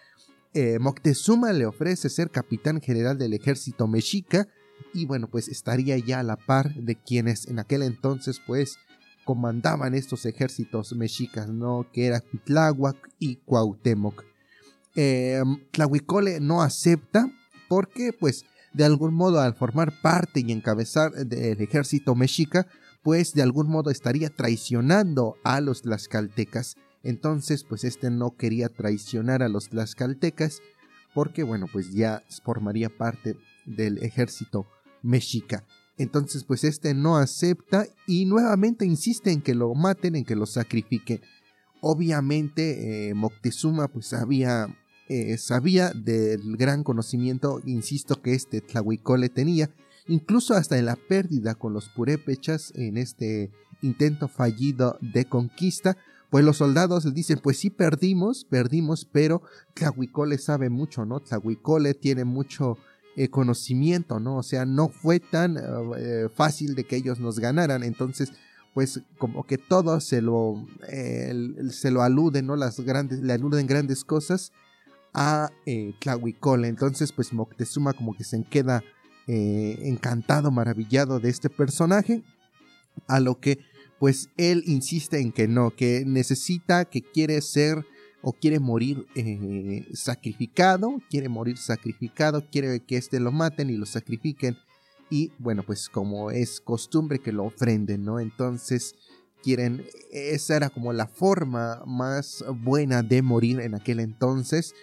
Eh, 0.54 0.78
Moctezuma 0.78 1.52
le 1.52 1.66
ofrece 1.66 2.08
ser 2.08 2.30
capitán 2.30 2.80
general 2.80 3.18
del 3.18 3.35
ejército 3.35 3.87
mexica 3.87 4.49
y 4.94 5.04
bueno, 5.04 5.28
pues 5.28 5.49
estaría 5.49 5.99
ya 5.99 6.20
a 6.20 6.23
la 6.23 6.37
par 6.37 6.73
de 6.75 6.96
quienes 6.96 7.46
en 7.46 7.58
aquel 7.58 7.82
entonces 7.82 8.40
pues 8.46 8.78
comandaban 9.26 9.94
estos 9.94 10.25
ejércitos 10.25 10.94
mexicas, 10.94 11.50
¿no? 11.50 11.87
Que 11.92 12.06
era 12.06 12.23
Tláhuac 12.44 12.96
y 13.18 13.37
Cuauhtémoc. 13.37 14.25
Eh, 14.94 15.42
Tlahuicole 15.73 16.40
no 16.40 16.62
acepta 16.62 17.30
porque 17.68 18.14
pues 18.18 18.46
de 18.73 18.85
algún 18.85 19.12
modo 19.12 19.40
al 19.40 19.54
formar 19.54 19.92
parte 20.00 20.40
y 20.40 20.52
encabezar 20.52 21.12
del 21.12 21.61
ejército 21.61 22.14
mexica, 22.14 22.66
pues 23.06 23.34
de 23.34 23.42
algún 23.42 23.68
modo 23.68 23.90
estaría 23.90 24.30
traicionando 24.30 25.36
a 25.44 25.60
los 25.60 25.82
tlaxcaltecas 25.82 26.76
entonces, 27.06 27.62
pues 27.62 27.84
este 27.84 28.10
no 28.10 28.36
quería 28.36 28.68
traicionar 28.68 29.40
a 29.44 29.48
los 29.48 29.68
tlaxcaltecas 29.68 30.60
porque, 31.14 31.44
bueno, 31.44 31.66
pues 31.72 31.92
ya 31.92 32.25
formaría 32.42 32.88
parte 32.88 33.36
del 33.64 33.98
ejército 33.98 34.66
mexica. 35.02 35.64
Entonces, 35.98 36.42
pues 36.42 36.64
este 36.64 36.94
no 36.94 37.16
acepta 37.16 37.86
y 38.08 38.26
nuevamente 38.26 38.84
insiste 38.84 39.30
en 39.30 39.40
que 39.40 39.54
lo 39.54 39.72
maten, 39.76 40.16
en 40.16 40.25
que 40.25 40.34
lo 40.34 40.46
sacrifiquen. 40.46 41.20
Obviamente, 41.80 43.10
eh, 43.10 43.14
Moctezuma 43.14 43.86
pues 43.86 44.06
sabía, 44.06 44.66
eh, 45.08 45.38
sabía 45.38 45.90
del 45.90 46.56
gran 46.56 46.82
conocimiento, 46.82 47.60
insisto, 47.64 48.20
que 48.20 48.34
este 48.34 48.62
Tlahuicole 48.62 49.28
tenía, 49.28 49.70
incluso 50.08 50.54
hasta 50.54 50.78
en 50.78 50.86
la 50.86 50.96
pérdida 50.96 51.54
con 51.54 51.72
los 51.72 51.88
purépechas 51.88 52.72
en 52.75 52.96
este 52.96 53.50
intento 53.82 54.28
fallido 54.28 54.98
de 55.00 55.26
conquista, 55.26 55.96
pues 56.30 56.44
los 56.44 56.56
soldados 56.56 57.04
le 57.04 57.12
dicen, 57.12 57.38
pues 57.42 57.58
sí 57.58 57.70
perdimos, 57.70 58.44
perdimos, 58.44 59.04
pero 59.04 59.42
Tlahuicole 59.75 60.38
sabe 60.38 60.70
mucho, 60.70 61.04
¿no? 61.04 61.20
Tlahuicole 61.20 61.94
tiene 61.94 62.25
mucho 62.25 62.78
eh, 63.16 63.28
conocimiento, 63.28 64.18
¿no? 64.18 64.36
O 64.36 64.42
sea, 64.42 64.66
no 64.66 64.88
fue 64.88 65.20
tan 65.20 65.56
eh, 65.56 66.28
fácil 66.34 66.75
de 66.75 66.84
que 66.84 66.96
ellos 66.96 67.20
nos 67.20 67.38
ganaran, 67.38 67.82
entonces 67.82 68.32
pues 68.75 69.00
como 69.16 69.46
que 69.46 69.56
todo 69.56 70.00
se 70.00 70.20
lo, 70.20 70.66
se 71.70 71.90
lo 71.90 72.02
aluden, 72.02 72.46
¿no? 72.46 72.56
Las 72.56 72.78
grandes, 72.80 73.20
le 73.20 73.32
aluden 73.32 73.66
grandes 73.66 74.04
cosas 74.04 74.52
a 75.14 75.50
eh, 75.64 75.94
Tlahuicole. 75.98 76.68
Entonces, 76.68 77.10
pues 77.10 77.32
Moctezuma 77.32 77.94
como 77.94 78.14
que 78.14 78.22
se 78.22 78.44
queda 78.44 78.84
encantado, 79.26 80.50
maravillado 80.50 81.21
de 81.21 81.30
este 81.30 81.50
personaje. 81.50 82.23
A 83.09 83.21
lo 83.21 83.40
que 83.40 83.59
pues 83.99 84.30
él 84.37 84.62
insiste 84.66 85.21
en 85.21 85.33
que 85.33 85.49
no, 85.49 85.71
que 85.71 86.04
necesita, 86.06 86.85
que 86.85 87.02
quiere 87.02 87.40
ser 87.40 87.85
o 88.23 88.33
quiere 88.33 88.59
morir 88.59 89.06
eh, 89.14 89.87
sacrificado, 89.95 91.00
quiere 91.09 91.28
morir 91.28 91.56
sacrificado, 91.59 92.45
quiere 92.50 92.80
que 92.80 92.97
éste 92.97 93.21
lo 93.21 93.33
maten 93.33 93.71
y 93.71 93.76
lo 93.76 93.87
sacrifiquen. 93.87 94.56
Y 95.11 95.33
bueno, 95.38 95.62
pues 95.64 95.88
como 95.88 96.30
es 96.30 96.61
costumbre 96.61 97.21
que 97.21 97.33
lo 97.33 97.45
ofrenden, 97.45 98.04
¿no? 98.04 98.18
Entonces 98.18 98.97
quieren, 99.42 99.87
esa 100.11 100.56
era 100.56 100.71
como 100.71 100.92
la 100.92 101.06
forma 101.06 101.83
más 101.87 102.45
buena 102.62 103.02
de 103.02 103.23
morir 103.23 103.61
en 103.61 103.75
aquel 103.75 104.00
entonces 104.00 104.75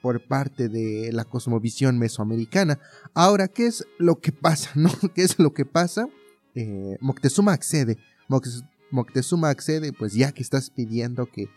por 0.00 0.26
parte 0.26 0.68
de 0.68 1.10
la 1.12 1.24
cosmovisión 1.24 1.98
mesoamericana. 1.98 2.78
Ahora, 3.14 3.48
¿qué 3.48 3.66
es 3.66 3.86
lo 3.98 4.20
que 4.20 4.32
pasa? 4.32 4.70
¿No? 4.74 4.90
¿Qué 5.14 5.22
es 5.22 5.38
lo 5.38 5.52
que 5.52 5.64
pasa? 5.64 6.08
Eh, 6.54 6.96
Moctezuma 7.00 7.52
accede 7.52 7.98
Moctezuma 8.90 9.50
accede, 9.50 9.92
pues 9.92 10.14
ya 10.14 10.32
que 10.32 10.42
estás 10.42 10.70
pidiendo 10.70 11.26
que, 11.26 11.48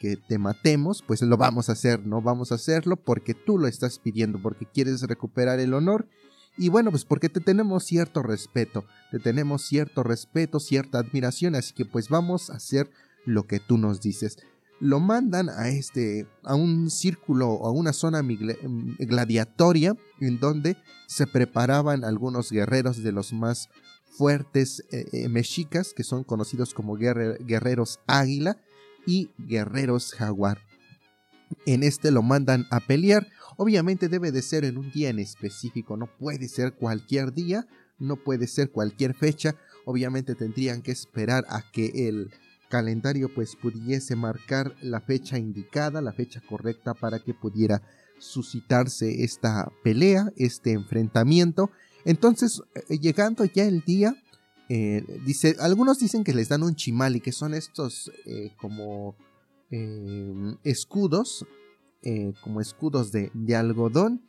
que 0.00 0.16
te 0.16 0.38
matemos, 0.38 1.02
pues 1.06 1.22
lo 1.22 1.36
vamos 1.36 1.68
a 1.68 1.72
hacer, 1.72 2.06
¿no? 2.06 2.22
Vamos 2.22 2.52
a 2.52 2.56
hacerlo 2.56 2.96
porque 2.96 3.34
tú 3.34 3.58
lo 3.58 3.66
estás 3.66 3.98
pidiendo, 3.98 4.40
porque 4.40 4.66
quieres 4.66 5.02
recuperar 5.02 5.60
el 5.60 5.74
honor. 5.74 6.08
Y 6.56 6.68
bueno, 6.68 6.90
pues 6.90 7.04
porque 7.04 7.28
te 7.28 7.40
tenemos 7.40 7.84
cierto 7.84 8.22
respeto, 8.22 8.84
te 9.10 9.18
tenemos 9.18 9.62
cierto 9.62 10.04
respeto, 10.04 10.60
cierta 10.60 10.98
admiración, 10.98 11.56
así 11.56 11.74
que 11.74 11.84
pues 11.84 12.08
vamos 12.08 12.50
a 12.50 12.54
hacer 12.54 12.90
lo 13.24 13.48
que 13.48 13.58
tú 13.58 13.76
nos 13.76 14.00
dices. 14.00 14.38
Lo 14.84 15.00
mandan 15.00 15.48
a 15.48 15.70
este, 15.70 16.26
a 16.42 16.54
un 16.54 16.90
círculo 16.90 17.48
o 17.48 17.68
a 17.68 17.70
una 17.70 17.94
zona 17.94 18.20
gladiatoria 18.98 19.96
en 20.20 20.38
donde 20.38 20.76
se 21.06 21.26
preparaban 21.26 22.04
algunos 22.04 22.52
guerreros 22.52 23.02
de 23.02 23.10
los 23.10 23.32
más 23.32 23.70
fuertes 24.04 24.84
eh, 24.92 25.06
eh, 25.14 25.28
mexicas 25.30 25.94
que 25.96 26.04
son 26.04 26.22
conocidos 26.22 26.74
como 26.74 26.96
guerreros 26.96 28.00
águila 28.06 28.58
y 29.06 29.30
guerreros 29.38 30.12
jaguar. 30.12 30.58
En 31.64 31.82
este 31.82 32.10
lo 32.10 32.20
mandan 32.20 32.66
a 32.70 32.80
pelear. 32.80 33.26
Obviamente 33.56 34.10
debe 34.10 34.32
de 34.32 34.42
ser 34.42 34.66
en 34.66 34.76
un 34.76 34.90
día 34.90 35.08
en 35.08 35.18
específico, 35.18 35.96
no 35.96 36.08
puede 36.18 36.46
ser 36.46 36.74
cualquier 36.74 37.32
día, 37.32 37.66
no 37.98 38.16
puede 38.16 38.46
ser 38.46 38.70
cualquier 38.70 39.14
fecha. 39.14 39.56
Obviamente 39.86 40.34
tendrían 40.34 40.82
que 40.82 40.92
esperar 40.92 41.46
a 41.48 41.62
que 41.72 42.06
el 42.06 42.30
calendario 42.74 43.32
pues 43.32 43.54
pudiese 43.54 44.16
marcar 44.16 44.74
la 44.82 45.00
fecha 45.00 45.38
indicada, 45.38 46.00
la 46.00 46.12
fecha 46.12 46.40
correcta 46.40 46.92
para 46.94 47.20
que 47.20 47.32
pudiera 47.32 47.82
suscitarse 48.18 49.22
esta 49.22 49.70
pelea, 49.84 50.32
este 50.36 50.72
enfrentamiento 50.72 51.70
entonces, 52.04 52.62
eh, 52.88 52.98
llegando 52.98 53.44
ya 53.44 53.64
el 53.64 53.80
día, 53.82 54.14
eh, 54.68 55.04
dice, 55.24 55.56
algunos 55.60 55.98
dicen 55.98 56.24
que 56.24 56.34
les 56.34 56.48
dan 56.48 56.62
un 56.62 56.74
chimali, 56.74 57.20
que 57.20 57.32
son 57.32 57.54
estos 57.54 58.10
eh, 58.26 58.52
como 58.56 59.16
escudos, 60.62 61.44
como 62.44 62.60
escudos 62.60 63.10
de, 63.10 63.56
algodón, 63.56 64.22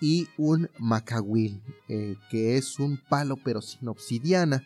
y 0.00 0.26
un 0.38 0.70
macahuil, 0.78 1.60
que 2.30 2.56
es 2.56 2.78
un 2.78 2.96
palo 2.96 3.36
pero 3.44 3.60
sin 3.60 3.88
obsidiana. 3.88 4.64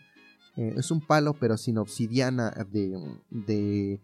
Es 0.76 0.90
un 0.90 1.00
palo 1.00 1.34
pero 1.34 1.56
sin 1.56 1.78
obsidiana 1.78 2.50
de, 2.70 4.00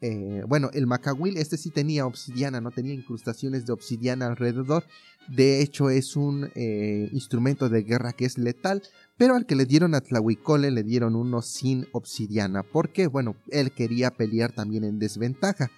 eh, 0.00 0.42
bueno, 0.46 0.70
el 0.74 0.86
Macahuil, 0.86 1.36
este 1.36 1.56
sí 1.56 1.70
tenía 1.70 2.06
obsidiana, 2.06 2.60
no 2.60 2.70
tenía 2.70 2.94
incrustaciones 2.94 3.66
de 3.66 3.72
obsidiana 3.72 4.26
alrededor. 4.26 4.84
De 5.28 5.62
hecho, 5.62 5.90
es 5.90 6.16
un 6.16 6.50
eh, 6.54 7.08
instrumento 7.12 7.68
de 7.68 7.82
guerra 7.82 8.12
que 8.12 8.26
es 8.26 8.38
letal, 8.38 8.82
pero 9.16 9.34
al 9.34 9.46
que 9.46 9.56
le 9.56 9.64
dieron 9.64 9.94
a 9.94 10.00
Tlahuicole 10.00 10.70
le 10.70 10.82
dieron 10.82 11.16
uno 11.16 11.42
sin 11.42 11.86
obsidiana, 11.92 12.62
porque, 12.62 13.06
bueno, 13.06 13.36
él 13.50 13.72
quería 13.72 14.10
pelear 14.10 14.52
también 14.52 14.84
en 14.84 14.98
desventaja. 14.98 15.70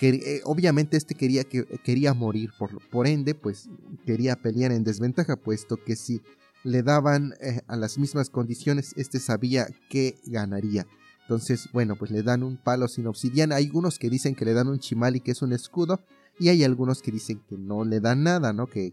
Eh, 0.00 0.40
obviamente 0.44 0.96
este 0.96 1.14
quería, 1.14 1.44
que, 1.44 1.64
quería 1.84 2.14
morir, 2.14 2.50
por, 2.58 2.86
por 2.88 3.06
ende, 3.06 3.34
pues 3.34 3.68
quería 4.04 4.36
pelear 4.36 4.72
en 4.72 4.84
desventaja, 4.84 5.36
puesto 5.36 5.76
que 5.76 5.96
si 5.96 6.20
le 6.64 6.82
daban 6.82 7.34
a 7.68 7.76
las 7.76 7.98
mismas 7.98 8.30
condiciones, 8.30 8.94
este 8.96 9.20
sabía 9.20 9.68
que 9.88 10.18
ganaría. 10.24 10.86
Entonces, 11.22 11.68
bueno, 11.72 11.96
pues 11.96 12.10
le 12.10 12.22
dan 12.22 12.42
un 12.42 12.56
palo 12.56 12.88
sin 12.88 13.06
obsidiana. 13.06 13.56
Hay 13.56 13.66
algunos 13.66 13.98
que 13.98 14.10
dicen 14.10 14.34
que 14.34 14.44
le 14.44 14.52
dan 14.52 14.68
un 14.68 14.78
chimali, 14.78 15.20
que 15.20 15.30
es 15.30 15.42
un 15.42 15.52
escudo, 15.52 16.02
y 16.38 16.48
hay 16.48 16.64
algunos 16.64 17.00
que 17.00 17.12
dicen 17.12 17.42
que 17.48 17.56
no 17.56 17.84
le 17.84 18.00
dan 18.00 18.22
nada, 18.24 18.52
¿no? 18.52 18.66
Que, 18.66 18.92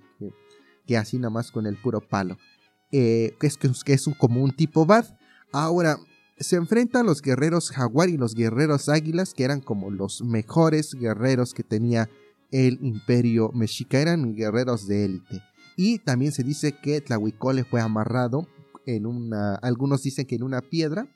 que, 0.86 0.98
así 0.98 1.18
nada 1.18 1.30
más 1.30 1.52
con 1.52 1.66
el 1.66 1.78
puro 1.78 2.02
palo. 2.02 2.38
Eh, 2.92 3.36
que 3.40 3.48
es, 3.48 3.58
que 3.58 3.94
es 3.94 4.08
un, 4.08 4.14
como 4.14 4.44
un 4.44 4.52
tipo 4.52 4.86
bad. 4.86 5.06
Ahora, 5.52 5.98
se 6.40 6.56
enfrenta 6.56 7.02
a 7.02 7.04
los 7.04 7.22
guerreros 7.22 7.72
jaguar 7.72 8.10
y 8.10 8.18
los 8.18 8.34
guerreros 8.34 8.90
águilas, 8.90 9.34
que 9.34 9.44
eran 9.44 9.62
como 9.62 9.92
los 9.92 10.22
mejores 10.22 10.94
guerreros 10.94 11.54
que 11.54 11.64
tenía 11.64 12.10
el 12.52 12.80
imperio 12.82 13.52
mexica, 13.54 14.00
eran 14.00 14.36
guerreros 14.36 14.88
de 14.88 15.06
élite. 15.06 15.42
Y 15.84 15.98
también 15.98 16.32
se 16.32 16.44
dice 16.44 16.74
que 16.74 17.02
Tlahuicole 17.02 17.64
fue 17.64 17.82
amarrado 17.82 18.48
en 18.86 19.08
una, 19.08 19.56
algunos 19.56 20.04
dicen 20.04 20.28
que 20.28 20.36
en 20.36 20.44
una 20.44 20.62
piedra, 20.62 21.08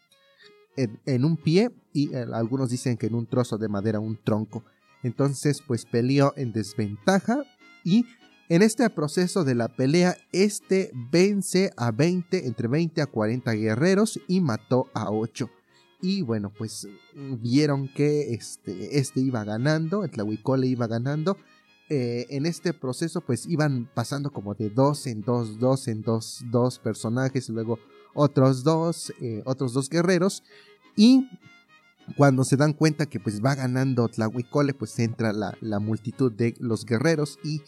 en, 0.76 1.24
un 1.24 1.38
pie 1.38 1.70
y 1.94 2.12
eh, 2.16 2.26
algunos 2.34 2.72
dicen 2.72 2.98
que 2.98 3.06
en 3.06 3.14
un 3.14 3.28
trozo 3.28 3.60
de 3.60 3.68
madera, 3.68 4.00
un 4.00 4.18
tronco. 4.18 4.66
Entonces, 5.04 5.62
pues 5.62 5.86
peleó 5.86 6.34
en 6.36 6.52
desventaja 6.52 7.44
y 7.84 8.08
en 8.50 8.64
este 8.64 8.90
proceso 8.90 9.44
de 9.44 9.54
la 9.54 9.68
pelea, 9.68 10.18
este 10.32 10.90
vence 11.12 11.72
a 11.78 11.92
20, 11.92 12.48
entre 12.48 12.68
20 12.68 13.04
a 13.04 13.06
40 13.06 13.52
guerreros 13.52 14.20
y 14.28 14.42
mató 14.42 14.90
a 14.96 15.12
8. 15.12 15.48
Y 16.02 16.24
bueno, 16.24 16.52
pues 16.58 16.88
vieron 17.14 17.88
que 17.88 18.34
este, 18.34 18.98
este 18.98 19.20
iba 19.20 19.44
ganando, 19.44 20.04
el 20.04 20.10
Tlahuicole 20.10 20.66
iba 20.66 20.88
ganando. 20.88 21.38
Eh, 21.88 22.26
en 22.30 22.48
este 22.48 22.74
proceso, 22.74 23.22
pues 23.22 23.46
iban 23.46 23.90
pasando 23.94 24.32
como 24.32 24.56
de 24.56 24.70
dos 24.72 25.06
en 25.06 25.22
dos, 25.22 25.60
dos 25.60 25.88
en 25.88 26.02
dos, 26.02 26.44
dos 26.50 26.80
personajes, 26.80 27.48
luego 27.50 27.78
otros 28.16 28.64
dos, 28.64 29.14
eh, 29.22 29.44
otros 29.46 29.74
dos 29.74 29.90
guerreros. 29.90 30.44
Y 30.96 31.30
cuando 32.18 32.44
se 32.44 32.58
dan 32.58 32.74
cuenta 32.74 33.06
que 33.06 33.20
pues 33.20 33.44
va 33.44 33.54
ganando 33.54 34.08
Tlahuicole, 34.08 34.74
pues 34.74 34.98
entra 34.98 35.32
la, 35.34 35.80
multitud 35.80 36.32
de 36.32 36.56
los 36.60 36.86
guerreros 36.86 37.38
y 37.44 37.62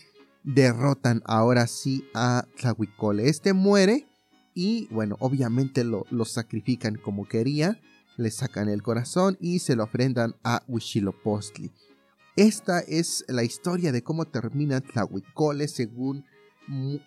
derrotan 0.43 1.21
ahora 1.25 1.67
sí 1.67 2.03
a 2.15 2.45
Tlahuicole. 2.59 3.29
Este 3.29 3.53
muere 3.53 4.07
y 4.55 4.87
bueno, 4.87 5.17
obviamente 5.19 5.83
lo, 5.83 6.05
lo 6.09 6.25
sacrifican 6.25 6.95
como 6.95 7.27
quería, 7.27 7.79
le 8.15 8.31
sacan 8.31 8.69
el 8.69 8.81
corazón 8.81 9.37
y 9.39 9.59
se 9.59 9.75
lo 9.75 9.83
ofrendan 9.83 10.35
a 10.43 10.63
Huitzilopochtli. 10.67 11.71
Esta 12.37 12.81
es 12.81 13.25
la 13.27 13.43
historia 13.43 13.91
de 13.91 14.03
cómo 14.03 14.25
termina 14.25 14.79
Tlahuicole 14.79 15.67
según 15.67 16.23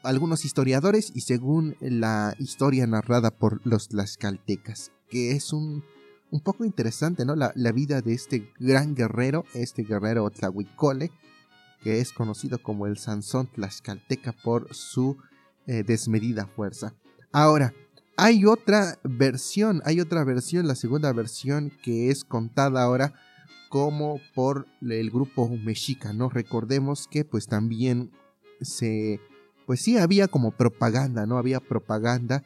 algunos 0.02 0.44
historiadores 0.44 1.12
y 1.14 1.20
según 1.20 1.76
la 1.78 2.34
historia 2.40 2.84
narrada 2.88 3.30
por 3.30 3.64
los 3.64 3.86
tlaxcaltecas, 3.90 4.90
que 5.08 5.30
es 5.30 5.52
un, 5.52 5.84
un 6.32 6.40
poco 6.40 6.64
interesante, 6.64 7.24
¿no? 7.24 7.36
La, 7.36 7.52
vida 7.70 8.02
de 8.02 8.12
este 8.12 8.52
gran 8.58 8.96
guerrero, 8.96 9.44
este 9.54 9.84
guerrero 9.84 10.28
Tlahuicole, 10.30 11.12
que 11.80 12.00
es 12.00 12.12
conocido 12.12 12.60
como 12.60 12.88
el 12.88 12.98
Sansón 12.98 13.46
tlaxcalteca 13.46 14.32
por 14.32 14.74
su 14.74 15.16
eh, 15.68 15.84
desmedida 15.84 16.48
fuerza. 16.48 16.96
Ahora, 17.30 17.72
hay 18.16 18.46
otra 18.46 18.98
versión, 19.04 19.80
hay 19.84 20.00
otra 20.00 20.24
versión, 20.24 20.66
la 20.66 20.74
segunda 20.74 21.12
versión 21.12 21.70
que 21.84 22.10
es 22.10 22.24
contada 22.24 22.82
ahora 22.82 23.14
como 23.70 24.20
por 24.34 24.66
el 24.82 25.10
grupo 25.10 25.48
mexica, 25.48 26.12
¿no? 26.12 26.28
Recordemos 26.28 27.06
que 27.08 27.24
pues 27.24 27.46
también 27.46 28.10
se 28.60 29.20
pues 29.64 29.80
sí 29.80 29.96
había 29.96 30.26
como 30.26 30.50
propaganda, 30.50 31.24
¿no? 31.24 31.38
Había 31.38 31.60
propaganda 31.60 32.42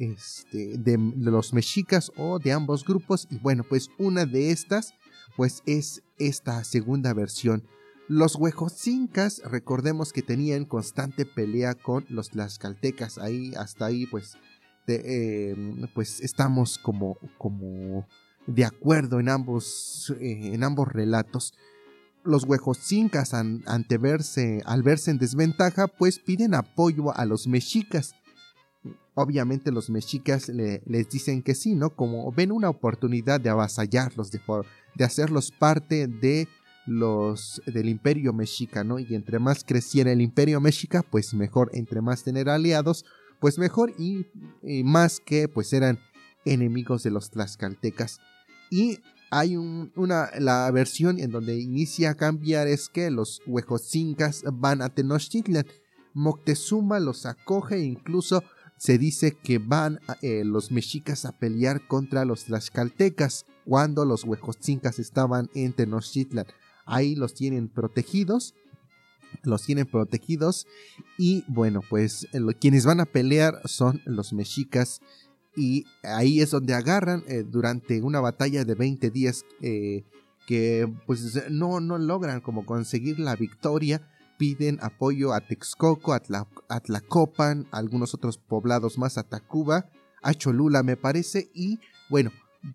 este, 0.00 0.76
de, 0.76 0.98
los 1.16 1.54
mexicas 1.54 2.10
o 2.16 2.40
de 2.40 2.52
ambos 2.52 2.84
grupos 2.84 3.28
y 3.30 3.38
bueno, 3.38 3.62
pues 3.62 3.88
una 3.98 4.26
de 4.26 4.50
estas 4.50 4.94
pues 5.36 5.62
es 5.64 6.02
esta 6.18 6.64
segunda 6.64 7.14
versión. 7.14 7.62
Los 8.08 8.34
huejotzincas, 8.34 9.42
recordemos 9.44 10.12
que 10.12 10.22
tenían 10.22 10.64
constante 10.64 11.24
pelea 11.24 11.76
con 11.76 12.04
los 12.08 12.30
tlaxcaltecas, 12.30 13.18
ahí 13.18 13.54
hasta 13.56 13.86
ahí 13.86 14.06
pues, 14.06 14.36
em, 14.88 15.86
pues 15.94 16.20
estamos 16.20 16.78
como, 16.78 17.16
como 17.38 18.08
de 18.46 18.64
acuerdo 18.64 19.20
en 19.20 19.28
ambos, 19.28 20.14
eh, 20.20 20.54
en 20.54 20.64
ambos 20.64 20.88
relatos 20.88 21.54
los 22.24 22.44
huejotzincas 22.44 23.34
ante 23.34 23.98
verse, 23.98 24.62
al 24.64 24.82
verse 24.82 25.10
en 25.10 25.18
desventaja, 25.18 25.86
pues 25.86 26.18
piden 26.18 26.54
apoyo 26.54 27.14
a 27.14 27.26
los 27.26 27.46
mexicas. 27.46 28.14
Obviamente 29.14 29.70
los 29.70 29.90
mexicas 29.90 30.48
les 30.48 31.08
dicen 31.10 31.42
que 31.42 31.54
sí, 31.54 31.74
¿no? 31.74 31.90
Como 31.90 32.32
ven 32.32 32.50
una 32.50 32.70
oportunidad 32.70 33.40
de 33.40 33.50
avasallarlos, 33.50 34.30
de, 34.32 34.40
de 34.94 35.04
hacerlos 35.04 35.52
parte 35.52 36.06
de 36.06 36.48
los 36.86 37.62
del 37.66 37.88
imperio 37.88 38.32
mexica, 38.32 38.84
¿no? 38.84 38.98
Y 38.98 39.14
entre 39.14 39.38
más 39.38 39.62
creciera 39.62 40.10
el 40.10 40.20
imperio 40.20 40.60
mexica, 40.60 41.02
pues 41.02 41.34
mejor, 41.34 41.70
entre 41.74 42.00
más 42.00 42.24
tener 42.24 42.48
aliados, 42.48 43.04
pues 43.38 43.58
mejor 43.58 43.92
y, 43.98 44.26
y 44.62 44.82
más 44.82 45.20
que 45.20 45.46
pues 45.48 45.72
eran 45.72 45.98
enemigos 46.44 47.02
de 47.02 47.10
los 47.10 47.30
tlaxcaltecas. 47.30 48.18
Y 48.70 48.98
hay 49.30 49.56
una, 49.56 50.30
la 50.38 50.70
versión 50.70 51.18
en 51.18 51.30
donde 51.30 51.58
inicia 51.58 52.10
a 52.10 52.14
cambiar 52.14 52.68
es 52.68 52.88
que 52.88 53.10
los 53.10 53.42
huejotzincas 53.46 54.44
van 54.52 54.80
a 54.80 54.90
Tenochtitlan. 54.90 55.66
Moctezuma 56.12 57.00
los 57.00 57.26
acoge 57.26 57.76
e 57.76 57.82
incluso 57.82 58.44
se 58.76 58.98
dice 58.98 59.36
que 59.36 59.58
van 59.58 59.98
eh, 60.22 60.44
los 60.44 60.70
mexicas 60.70 61.24
a 61.24 61.32
pelear 61.32 61.86
contra 61.88 62.24
los 62.24 62.44
tlaxcaltecas 62.44 63.46
cuando 63.64 64.04
los 64.04 64.24
huejotzincas 64.24 64.98
estaban 64.98 65.50
en 65.54 65.72
Tenochtitlan. 65.72 66.46
Ahí 66.84 67.16
los 67.16 67.34
tienen 67.34 67.68
protegidos 67.68 68.54
los 69.42 69.64
tienen 69.64 69.86
protegidos 69.86 70.66
y 71.18 71.44
bueno 71.48 71.80
pues 71.88 72.28
quienes 72.60 72.86
van 72.86 73.00
a 73.00 73.04
pelear 73.04 73.60
son 73.64 74.00
los 74.04 74.32
mexicas 74.32 75.00
y 75.56 75.86
ahí 76.02 76.40
es 76.40 76.50
donde 76.50 76.74
agarran 76.74 77.22
eh, 77.28 77.44
durante 77.46 78.02
una 78.02 78.20
batalla 78.20 78.64
de 78.64 78.74
20 78.74 79.10
días 79.10 79.44
eh, 79.60 80.04
que 80.46 80.92
pues 81.06 81.50
no, 81.50 81.80
no 81.80 81.98
logran 81.98 82.40
como 82.40 82.66
conseguir 82.66 83.18
la 83.18 83.36
victoria, 83.36 84.02
piden 84.36 84.78
apoyo 84.82 85.32
a 85.32 85.40
Texcoco, 85.40 86.12
a, 86.12 86.20
Tlacopan, 86.80 87.66
a 87.70 87.78
algunos 87.78 88.14
otros 88.14 88.38
poblados 88.38 88.98
más, 88.98 89.16
a 89.16 89.22
Tacuba, 89.22 89.88
a 90.22 90.34
Cholula 90.34 90.82
me 90.82 90.96
parece, 90.96 91.50
y 91.54 91.78
bueno, 92.10 92.30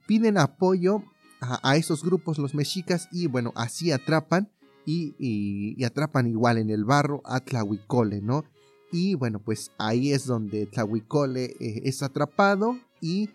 piden 0.07 0.37
apoyo 0.37 1.03
a, 1.41 1.75
esos 1.75 2.03
grupos 2.03 2.37
los 2.37 2.53
mexicas 2.53 3.07
y 3.11 3.27
bueno, 3.27 3.53
así 3.55 3.91
atrapan 3.91 4.49
y, 4.85 5.15
y, 5.19 5.83
atrapan 5.83 6.27
igual 6.27 6.57
en 6.57 6.69
el 6.69 6.85
barro 6.85 7.21
a 7.25 7.39
Tlahuicole, 7.39 8.21
¿no? 8.21 8.45
Y 8.91 9.15
bueno, 9.15 9.39
pues 9.39 9.71
ahí 9.77 10.11
es 10.11 10.25
donde 10.25 10.65
Tlahuicole 10.65 11.55
eh, 11.59 11.81
es 11.85 12.01
atrapado 12.01 12.77
y 13.01 13.29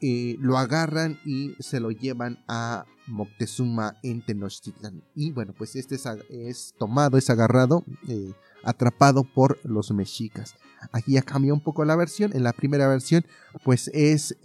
eh, 0.00 0.36
lo 0.40 0.58
agarran 0.58 1.18
y 1.24 1.54
se 1.58 1.80
lo 1.80 1.90
llevan 1.90 2.42
a 2.48 2.84
Moctezuma 3.06 3.96
en 4.02 4.24
Tenochtitlan. 4.24 5.02
Y 5.14 5.32
bueno, 5.32 5.54
pues 5.56 5.76
este 5.76 5.96
es, 6.28 6.74
tomado, 6.78 7.16
es 7.16 7.30
agarrado, 7.30 7.84
eh, 8.08 8.32
atrapado 8.62 9.24
por 9.24 9.58
los 9.64 9.90
mexicas. 9.90 10.54
Aquí 10.92 11.12
ya 11.12 11.22
cambia 11.22 11.54
un 11.54 11.60
poco 11.60 11.84
la 11.84 11.96
versión. 11.96 12.32
En 12.34 12.42
la 12.42 12.52
primera 12.52 12.86
versión, 12.86 13.24
pues 13.64 13.90
es 13.94 14.36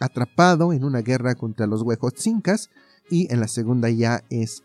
atrapado 0.00 0.72
en 0.72 0.82
una 0.82 1.02
guerra 1.02 1.34
contra 1.34 1.66
los 1.66 1.82
huejotzincas. 1.82 2.70
Y 3.10 3.30
en 3.30 3.40
la 3.40 3.48
segunda 3.48 3.90
ya 3.90 4.24
es 4.30 4.64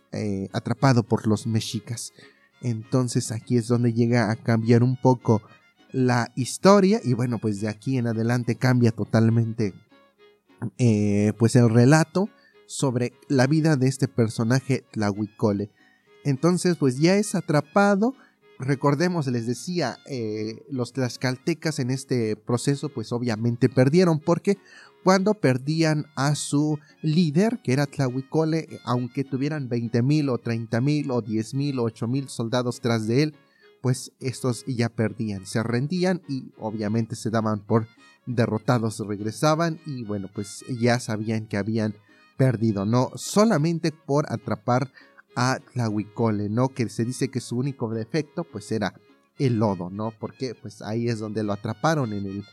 atrapado 0.54 1.04
por 1.04 1.28
los 1.28 1.46
mexicas. 1.46 2.14
Entonces 2.62 3.32
aquí 3.32 3.58
es 3.58 3.68
donde 3.68 3.94
llega 3.94 4.32
a 4.32 4.36
cambiar 4.36 4.84
un 4.84 4.96
poco 4.98 5.42
la 5.92 6.32
historia 6.36 7.02
y 7.04 7.14
bueno, 7.14 7.40
pues 7.40 7.62
de 7.62 7.68
aquí 7.68 7.98
en 7.98 8.08
adelante 8.08 8.56
cambia 8.56 8.92
totalmente 8.92 9.74
eh, 10.78 11.34
pues 11.38 11.56
el 11.56 11.70
relato 11.70 12.30
sobre 12.66 13.14
la 13.28 13.48
vida 13.48 13.76
de 13.76 13.88
este 13.88 14.08
personaje 14.08 14.84
Tlahuicole. 14.92 15.72
Entonces 16.24 16.76
pues 16.78 17.00
ya 17.00 17.16
es 17.16 17.34
atrapado. 17.34 18.14
Recordemos, 18.60 19.26
les 19.28 19.48
decía, 19.48 20.00
eh, 20.06 20.66
los 20.70 20.92
tlaxcaltecas 20.92 21.80
en 21.80 21.92
este 21.92 22.36
proceso 22.36 22.90
pues 22.90 23.14
obviamente 23.14 23.70
perdieron 23.70 24.20
porque 24.20 24.58
cuando 25.04 25.34
perdían 25.34 26.06
a 26.16 26.36
su 26.36 26.80
líder, 27.02 27.60
que 27.64 27.74
era 27.74 27.86
Tlahuicole, 27.86 28.80
aunque 28.84 29.24
tuvieran 29.24 29.70
20.000 29.70 30.30
o 30.30 30.38
30.000 30.38 31.12
o 31.12 31.24
10.000 31.24 31.80
o 31.80 31.90
8.000 31.90 32.28
soldados 32.28 32.82
tras 32.82 33.08
de 33.08 33.24
él, 33.24 33.36
pues 33.82 34.12
estos 34.20 34.66
ya 34.66 34.90
perdían, 34.90 35.46
se 35.46 35.64
rendían 35.64 36.22
y 36.28 36.52
obviamente 36.58 37.16
se 37.16 37.30
daban 37.30 37.60
por 37.62 37.88
derrotados, 38.26 39.00
regresaban 39.00 39.80
y 39.86 40.04
bueno, 40.04 40.30
pues 40.34 40.66
ya 40.80 41.00
sabían 41.00 41.48
que 41.48 41.58
habían 41.58 41.96
perdido, 42.38 42.86
no 42.86 43.12
solamente 43.16 43.92
por 43.92 44.32
atrapar 44.32 44.92
a 45.36 45.60
Tlahuicole, 45.74 46.50
¿no? 46.50 46.70
Que 46.70 46.90
se 46.90 47.06
dice 47.06 47.30
que 47.30 47.40
su 47.40 47.58
único 47.58 47.90
defecto 47.90 48.44
pues 48.44 48.72
era 48.72 48.94
el 49.38 49.58
lodo, 49.58 49.90
¿no? 49.90 50.12
Porque 50.20 50.56
pues 50.56 50.82
ahí 50.82 51.08
es 51.08 51.20
donde 51.20 51.44
lo 51.44 51.54
atraparon 51.54 52.14
en, 52.14 52.26
el, 52.26 52.46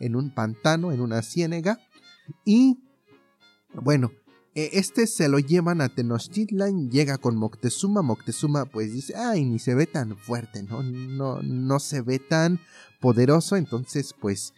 en 0.00 0.16
un 0.16 0.34
pantano, 0.34 0.92
en 0.92 1.00
una 1.00 1.22
ciénega. 1.22 1.78
Y 2.44 2.78
bueno, 3.74 4.12
e, 4.54 4.70
este 4.74 5.06
se 5.06 5.28
lo 5.28 5.38
llevan 5.38 5.80
a 5.80 5.88
Tenochtitlan, 5.88 6.90
llega 6.90 7.18
con 7.18 7.36
Moctezuma, 7.36 8.02
Moctezuma 8.02 8.66
pues 8.66 8.92
dice, 8.92 9.14
ay, 9.16 9.44
ni 9.44 9.58
se 9.58 9.74
ve 9.74 9.86
tan 9.86 10.16
fuerte, 10.16 10.62
¿no? 10.62 10.82
No, 10.82 11.40
no 11.42 11.78
se 11.78 12.02
ve 12.02 12.18
tan 12.18 12.60
poderoso, 13.00 13.56
entonces 13.56 14.14
pues... 14.20 14.54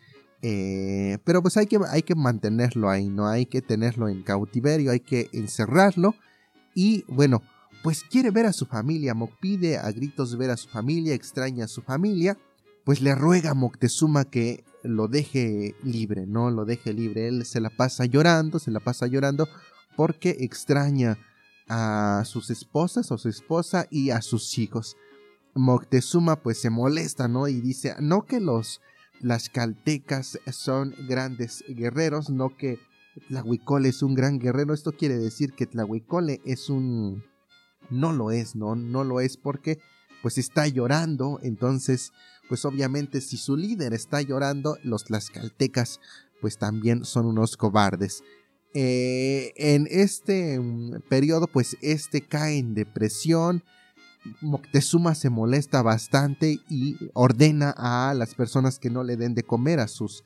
Eh, 0.46 1.16
pero 1.24 1.40
pues 1.40 1.56
hay 1.56 1.66
que, 1.66 1.78
hay 1.88 2.02
que 2.02 2.14
mantenerlo 2.14 2.90
ahí, 2.90 3.08
¿no? 3.08 3.26
Hay 3.26 3.46
que 3.46 3.62
tenerlo 3.62 4.10
en 4.10 4.22
cautiverio, 4.22 4.90
hay 4.90 5.00
que 5.00 5.30
encerrarlo. 5.32 6.14
Y 6.74 7.02
bueno, 7.08 7.42
pues 7.82 8.02
quiere 8.02 8.30
ver 8.30 8.44
a 8.44 8.52
su 8.52 8.66
familia. 8.66 9.14
Moc 9.14 9.30
pide 9.40 9.78
a 9.78 9.90
gritos 9.90 10.36
ver 10.36 10.50
a 10.50 10.58
su 10.58 10.68
familia, 10.68 11.14
extraña 11.14 11.64
a 11.64 11.68
su 11.68 11.80
familia, 11.80 12.36
pues 12.84 13.00
le 13.00 13.14
ruega 13.14 13.52
a 13.52 13.54
Moctezuma 13.54 14.26
que 14.26 14.64
lo 14.84 15.08
deje 15.08 15.74
libre, 15.82 16.26
¿no? 16.26 16.50
Lo 16.50 16.64
deje 16.64 16.92
libre. 16.92 17.28
Él 17.28 17.44
se 17.44 17.60
la 17.60 17.70
pasa 17.70 18.04
llorando, 18.04 18.58
se 18.58 18.70
la 18.70 18.80
pasa 18.80 19.06
llorando 19.06 19.48
porque 19.96 20.36
extraña 20.40 21.18
a 21.68 22.22
sus 22.26 22.50
esposas 22.50 23.10
o 23.10 23.18
su 23.18 23.28
esposa 23.28 23.86
y 23.90 24.10
a 24.10 24.20
sus 24.22 24.58
hijos. 24.58 24.96
Moctezuma 25.54 26.36
pues 26.36 26.60
se 26.60 26.70
molesta, 26.70 27.28
¿no? 27.28 27.48
Y 27.48 27.60
dice, 27.60 27.94
no 28.00 28.26
que 28.26 28.40
los 28.40 28.80
las 29.20 29.48
caltecas 29.48 30.38
son 30.52 30.94
grandes 31.08 31.64
guerreros, 31.68 32.28
no 32.28 32.56
que 32.56 32.78
Tlahuicole 33.28 33.88
es 33.88 34.02
un 34.02 34.14
gran 34.14 34.38
guerrero. 34.38 34.74
Esto 34.74 34.92
quiere 34.92 35.16
decir 35.16 35.54
que 35.54 35.66
Tlahuicole 35.66 36.40
es 36.44 36.68
un 36.68 37.24
no 37.90 38.12
lo 38.12 38.30
es, 38.30 38.56
¿no? 38.56 38.76
No 38.76 39.04
lo 39.04 39.20
es 39.20 39.36
porque 39.36 39.78
pues 40.22 40.38
está 40.38 40.66
llorando, 40.66 41.38
entonces 41.42 42.12
pues 42.48 42.64
obviamente 42.64 43.20
si 43.20 43.36
su 43.36 43.56
líder 43.56 43.92
está 43.92 44.20
llorando, 44.22 44.78
los 44.82 45.04
tlaxcaltecas 45.04 46.00
pues 46.40 46.58
también 46.58 47.04
son 47.04 47.26
unos 47.26 47.56
cobardes. 47.56 48.22
Eh, 48.74 49.52
en 49.56 49.86
este 49.90 50.58
mm, 50.58 51.02
periodo 51.08 51.46
pues 51.46 51.76
este 51.80 52.20
cae 52.22 52.58
en 52.58 52.74
depresión, 52.74 53.62
Moctezuma 54.40 55.14
se 55.14 55.28
molesta 55.28 55.82
bastante 55.82 56.58
y 56.70 56.96
ordena 57.12 57.74
a 57.76 58.14
las 58.14 58.34
personas 58.34 58.78
que 58.78 58.88
no 58.88 59.04
le 59.04 59.16
den 59.16 59.34
de 59.34 59.42
comer 59.42 59.80
a 59.80 59.88
sus 59.88 60.24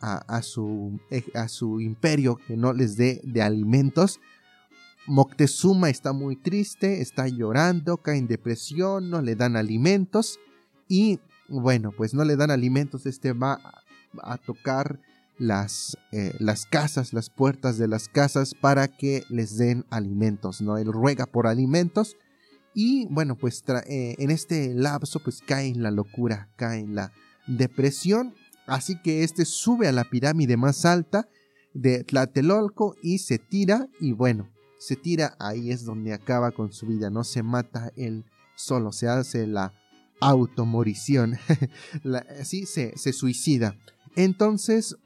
a, 0.00 0.42
su, 0.42 1.00
eh, 1.10 1.24
a 1.34 1.48
su 1.48 1.80
imperio, 1.80 2.36
que 2.36 2.56
no 2.56 2.72
les 2.72 2.96
dé 2.96 3.20
de 3.24 3.42
alimentos 3.42 4.20
Moctezuma 5.06 5.88
está 5.88 6.12
muy 6.12 6.36
triste, 6.36 7.00
está 7.00 7.28
llorando, 7.28 7.98
cae 7.98 8.18
en 8.18 8.26
depresión, 8.26 9.08
no 9.08 9.22
le 9.22 9.36
dan 9.36 9.56
alimentos 9.56 10.40
y 10.88 11.20
bueno, 11.48 11.92
pues 11.96 12.14
no 12.14 12.24
le 12.24 12.36
dan 12.36 12.50
alimentos, 12.50 13.06
este 13.06 13.32
va 13.32 13.60
a 14.22 14.38
tocar 14.38 15.00
las, 15.38 15.98
eh, 16.12 16.34
las 16.38 16.66
casas, 16.66 17.12
las 17.12 17.30
puertas 17.30 17.78
de 17.78 17.88
las 17.88 18.08
casas 18.08 18.54
para 18.54 18.88
que 18.88 19.24
les 19.28 19.56
den 19.58 19.84
alimentos, 19.90 20.60
¿no? 20.60 20.78
Él 20.78 20.92
ruega 20.92 21.26
por 21.26 21.46
alimentos 21.46 22.16
y 22.74 23.06
bueno, 23.06 23.36
pues 23.36 23.62
eh, 23.88 24.16
en 24.18 24.30
este 24.30 24.74
lapso 24.74 25.20
pues 25.20 25.42
cae 25.46 25.68
en 25.68 25.82
la 25.82 25.90
locura, 25.90 26.50
cae 26.56 26.80
en 26.80 26.94
la 26.94 27.12
depresión, 27.46 28.34
así 28.66 29.00
que 29.02 29.24
este 29.24 29.44
sube 29.44 29.88
a 29.88 29.92
la 29.92 30.04
pirámide 30.04 30.56
más 30.56 30.84
alta 30.84 31.28
de 31.74 32.04
Tlatelolco 32.04 32.96
y 33.02 33.18
se 33.18 33.38
tira 33.38 33.88
y 34.00 34.12
bueno, 34.12 34.50
se 34.78 34.96
tira, 34.96 35.36
ahí 35.38 35.70
es 35.70 35.84
donde 35.84 36.12
acaba 36.12 36.50
con 36.50 36.72
su 36.72 36.86
vida, 36.86 37.10
no 37.10 37.24
se 37.24 37.42
mata 37.42 37.92
él 37.96 38.24
solo, 38.56 38.92
se 38.92 39.08
hace 39.08 39.46
la 39.46 39.74
automorición, 40.20 41.38
así 42.40 42.66
se, 42.66 42.96
se 42.96 43.12
suicida. 43.12 43.76
Entonces, 44.14 44.96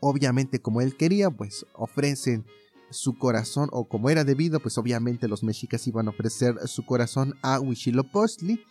obviamente 0.00 0.60
como 0.60 0.80
él 0.80 0.96
quería, 0.96 1.30
pues 1.30 1.66
ofrecen 1.74 2.44
su 2.90 3.16
corazón, 3.16 3.68
o 3.72 3.84
como 3.84 4.10
era 4.10 4.24
debido, 4.24 4.60
pues 4.60 4.76
obviamente 4.78 5.28
los 5.28 5.42
mexicas 5.42 5.86
iban 5.86 6.06
a 6.06 6.10
ofrecer 6.10 6.56
su 6.66 6.84
corazón 6.84 7.34
a 7.42 7.58
Huitzilopochtli. 7.60 8.62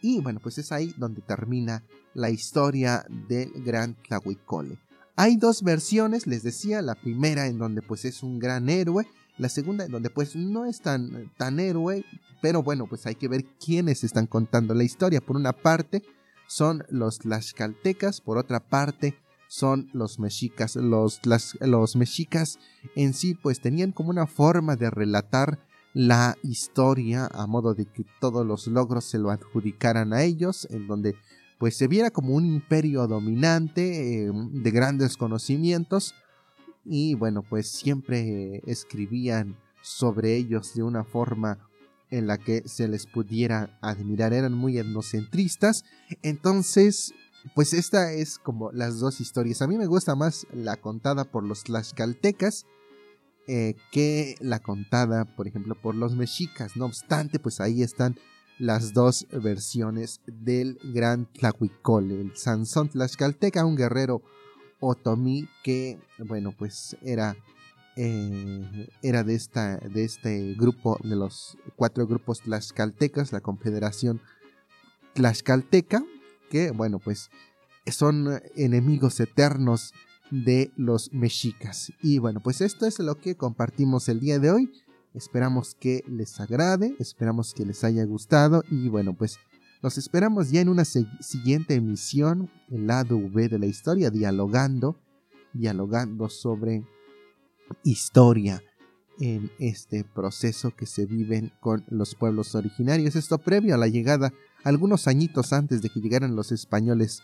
Y 0.00 0.20
bueno, 0.20 0.40
pues 0.42 0.58
es 0.58 0.72
ahí 0.72 0.94
donde 0.96 1.22
termina 1.22 1.84
la 2.14 2.30
historia 2.30 3.06
del 3.28 3.50
gran 3.62 3.94
Tlahuicole. 4.02 4.78
Hay 5.16 5.36
dos 5.36 5.62
versiones, 5.62 6.26
les 6.26 6.42
decía, 6.42 6.82
la 6.82 6.94
primera 6.94 7.46
en 7.46 7.58
donde 7.58 7.82
pues 7.82 8.04
es 8.04 8.22
un 8.22 8.38
gran 8.38 8.68
héroe 8.68 9.06
la 9.38 9.48
segunda, 9.48 9.84
en 9.84 9.92
donde 9.92 10.10
pues 10.10 10.36
no 10.36 10.64
es 10.64 10.80
tan, 10.80 11.32
tan 11.36 11.60
héroe, 11.60 12.04
pero 12.40 12.62
bueno, 12.62 12.86
pues 12.86 13.06
hay 13.06 13.14
que 13.14 13.28
ver 13.28 13.44
quiénes 13.64 14.04
están 14.04 14.26
contando 14.26 14.74
la 14.74 14.84
historia. 14.84 15.20
Por 15.20 15.36
una 15.36 15.52
parte 15.52 16.02
son 16.46 16.84
los 16.88 17.18
tlaxcaltecas, 17.18 18.20
por 18.20 18.38
otra 18.38 18.60
parte 18.60 19.16
son 19.48 19.88
los 19.92 20.18
mexicas. 20.18 20.76
Los, 20.76 21.20
los 21.60 21.96
mexicas 21.96 22.58
en 22.94 23.14
sí 23.14 23.34
pues 23.34 23.60
tenían 23.60 23.92
como 23.92 24.10
una 24.10 24.26
forma 24.26 24.76
de 24.76 24.90
relatar 24.90 25.58
la 25.94 26.36
historia 26.42 27.28
a 27.32 27.46
modo 27.46 27.74
de 27.74 27.86
que 27.86 28.04
todos 28.20 28.46
los 28.46 28.66
logros 28.66 29.04
se 29.04 29.18
lo 29.18 29.30
adjudicaran 29.30 30.12
a 30.12 30.22
ellos, 30.24 30.66
en 30.70 30.86
donde 30.86 31.16
pues 31.58 31.76
se 31.76 31.88
viera 31.88 32.10
como 32.10 32.34
un 32.34 32.44
imperio 32.44 33.06
dominante 33.06 34.26
eh, 34.26 34.30
de 34.30 34.70
grandes 34.70 35.16
conocimientos, 35.16 36.14
y 36.86 37.14
bueno, 37.14 37.42
pues 37.42 37.68
siempre 37.68 38.62
escribían 38.66 39.56
sobre 39.82 40.36
ellos 40.36 40.74
de 40.74 40.82
una 40.82 41.04
forma 41.04 41.58
en 42.10 42.26
la 42.26 42.38
que 42.38 42.62
se 42.66 42.88
les 42.88 43.06
pudiera 43.06 43.78
admirar, 43.82 44.32
eran 44.32 44.54
muy 44.54 44.78
etnocentristas, 44.78 45.84
entonces 46.22 47.14
pues 47.54 47.72
esta 47.72 48.12
es 48.12 48.38
como 48.38 48.72
las 48.72 48.98
dos 48.98 49.20
historias. 49.20 49.62
A 49.62 49.66
mí 49.66 49.78
me 49.78 49.86
gusta 49.86 50.14
más 50.14 50.46
la 50.52 50.76
contada 50.76 51.24
por 51.24 51.44
los 51.44 51.64
tlaxcaltecas 51.64 52.66
eh, 53.46 53.76
que 53.92 54.34
la 54.40 54.58
contada, 54.58 55.24
por 55.36 55.46
ejemplo, 55.46 55.76
por 55.80 55.94
los 55.94 56.16
mexicas. 56.16 56.76
No 56.76 56.86
obstante, 56.86 57.38
pues 57.38 57.60
ahí 57.60 57.82
están 57.82 58.16
las 58.58 58.92
dos 58.92 59.26
versiones 59.30 60.20
del 60.26 60.78
gran 60.82 61.26
Tlahuicole, 61.32 62.20
el 62.20 62.36
Sansón 62.36 62.88
tlaxcalteca, 62.88 63.64
un 63.64 63.76
guerrero 63.76 64.22
Otomi, 64.80 65.48
que, 65.62 65.98
bueno, 66.18 66.52
pues 66.56 66.96
era, 67.02 67.36
eh, 67.96 68.88
era 69.02 69.22
de, 69.24 69.34
esta, 69.34 69.78
de 69.78 70.04
este 70.04 70.54
grupo, 70.54 70.98
de 71.02 71.16
los 71.16 71.56
cuatro 71.76 72.06
grupos 72.06 72.40
tlaxcaltecas, 72.42 73.32
la 73.32 73.40
Confederación 73.40 74.20
Tlaxcalteca, 75.14 76.04
que, 76.50 76.70
bueno, 76.70 76.98
pues 76.98 77.30
son 77.86 78.40
enemigos 78.54 79.20
eternos 79.20 79.94
de 80.30 80.70
los 80.76 81.12
mexicas. 81.12 81.92
Y 82.02 82.18
bueno, 82.18 82.40
pues 82.40 82.60
esto 82.60 82.86
es 82.86 82.98
lo 82.98 83.18
que 83.18 83.36
compartimos 83.36 84.08
el 84.08 84.20
día 84.20 84.38
de 84.38 84.50
hoy. 84.50 84.72
Esperamos 85.14 85.74
que 85.74 86.04
les 86.06 86.38
agrade, 86.40 86.94
esperamos 86.98 87.54
que 87.54 87.64
les 87.64 87.84
haya 87.84 88.04
gustado 88.04 88.62
y 88.70 88.88
bueno, 88.88 89.14
pues 89.14 89.38
los 89.86 89.98
esperamos 89.98 90.50
ya 90.50 90.60
en 90.60 90.68
una 90.68 90.84
siguiente 90.84 91.74
emisión, 91.74 92.50
el 92.72 92.88
lado 92.88 93.18
V 93.18 93.48
de 93.48 93.60
la 93.60 93.66
historia, 93.66 94.10
dialogando, 94.10 94.96
dialogando 95.52 96.28
sobre 96.28 96.84
historia 97.84 98.64
en 99.20 99.48
este 99.60 100.02
proceso 100.02 100.74
que 100.74 100.86
se 100.86 101.06
viven 101.06 101.52
con 101.60 101.84
los 101.88 102.16
pueblos 102.16 102.56
originarios. 102.56 103.14
Esto 103.14 103.38
previo 103.38 103.76
a 103.76 103.78
la 103.78 103.86
llegada, 103.86 104.32
algunos 104.64 105.06
añitos 105.06 105.52
antes 105.52 105.82
de 105.82 105.88
que 105.88 106.00
llegaran 106.00 106.34
los 106.34 106.50
españoles 106.50 107.22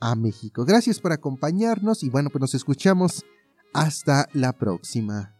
a 0.00 0.16
México. 0.16 0.64
Gracias 0.64 0.98
por 0.98 1.12
acompañarnos 1.12 2.02
y 2.02 2.10
bueno, 2.10 2.28
pues 2.30 2.40
nos 2.40 2.54
escuchamos 2.56 3.24
hasta 3.72 4.28
la 4.32 4.52
próxima. 4.52 5.39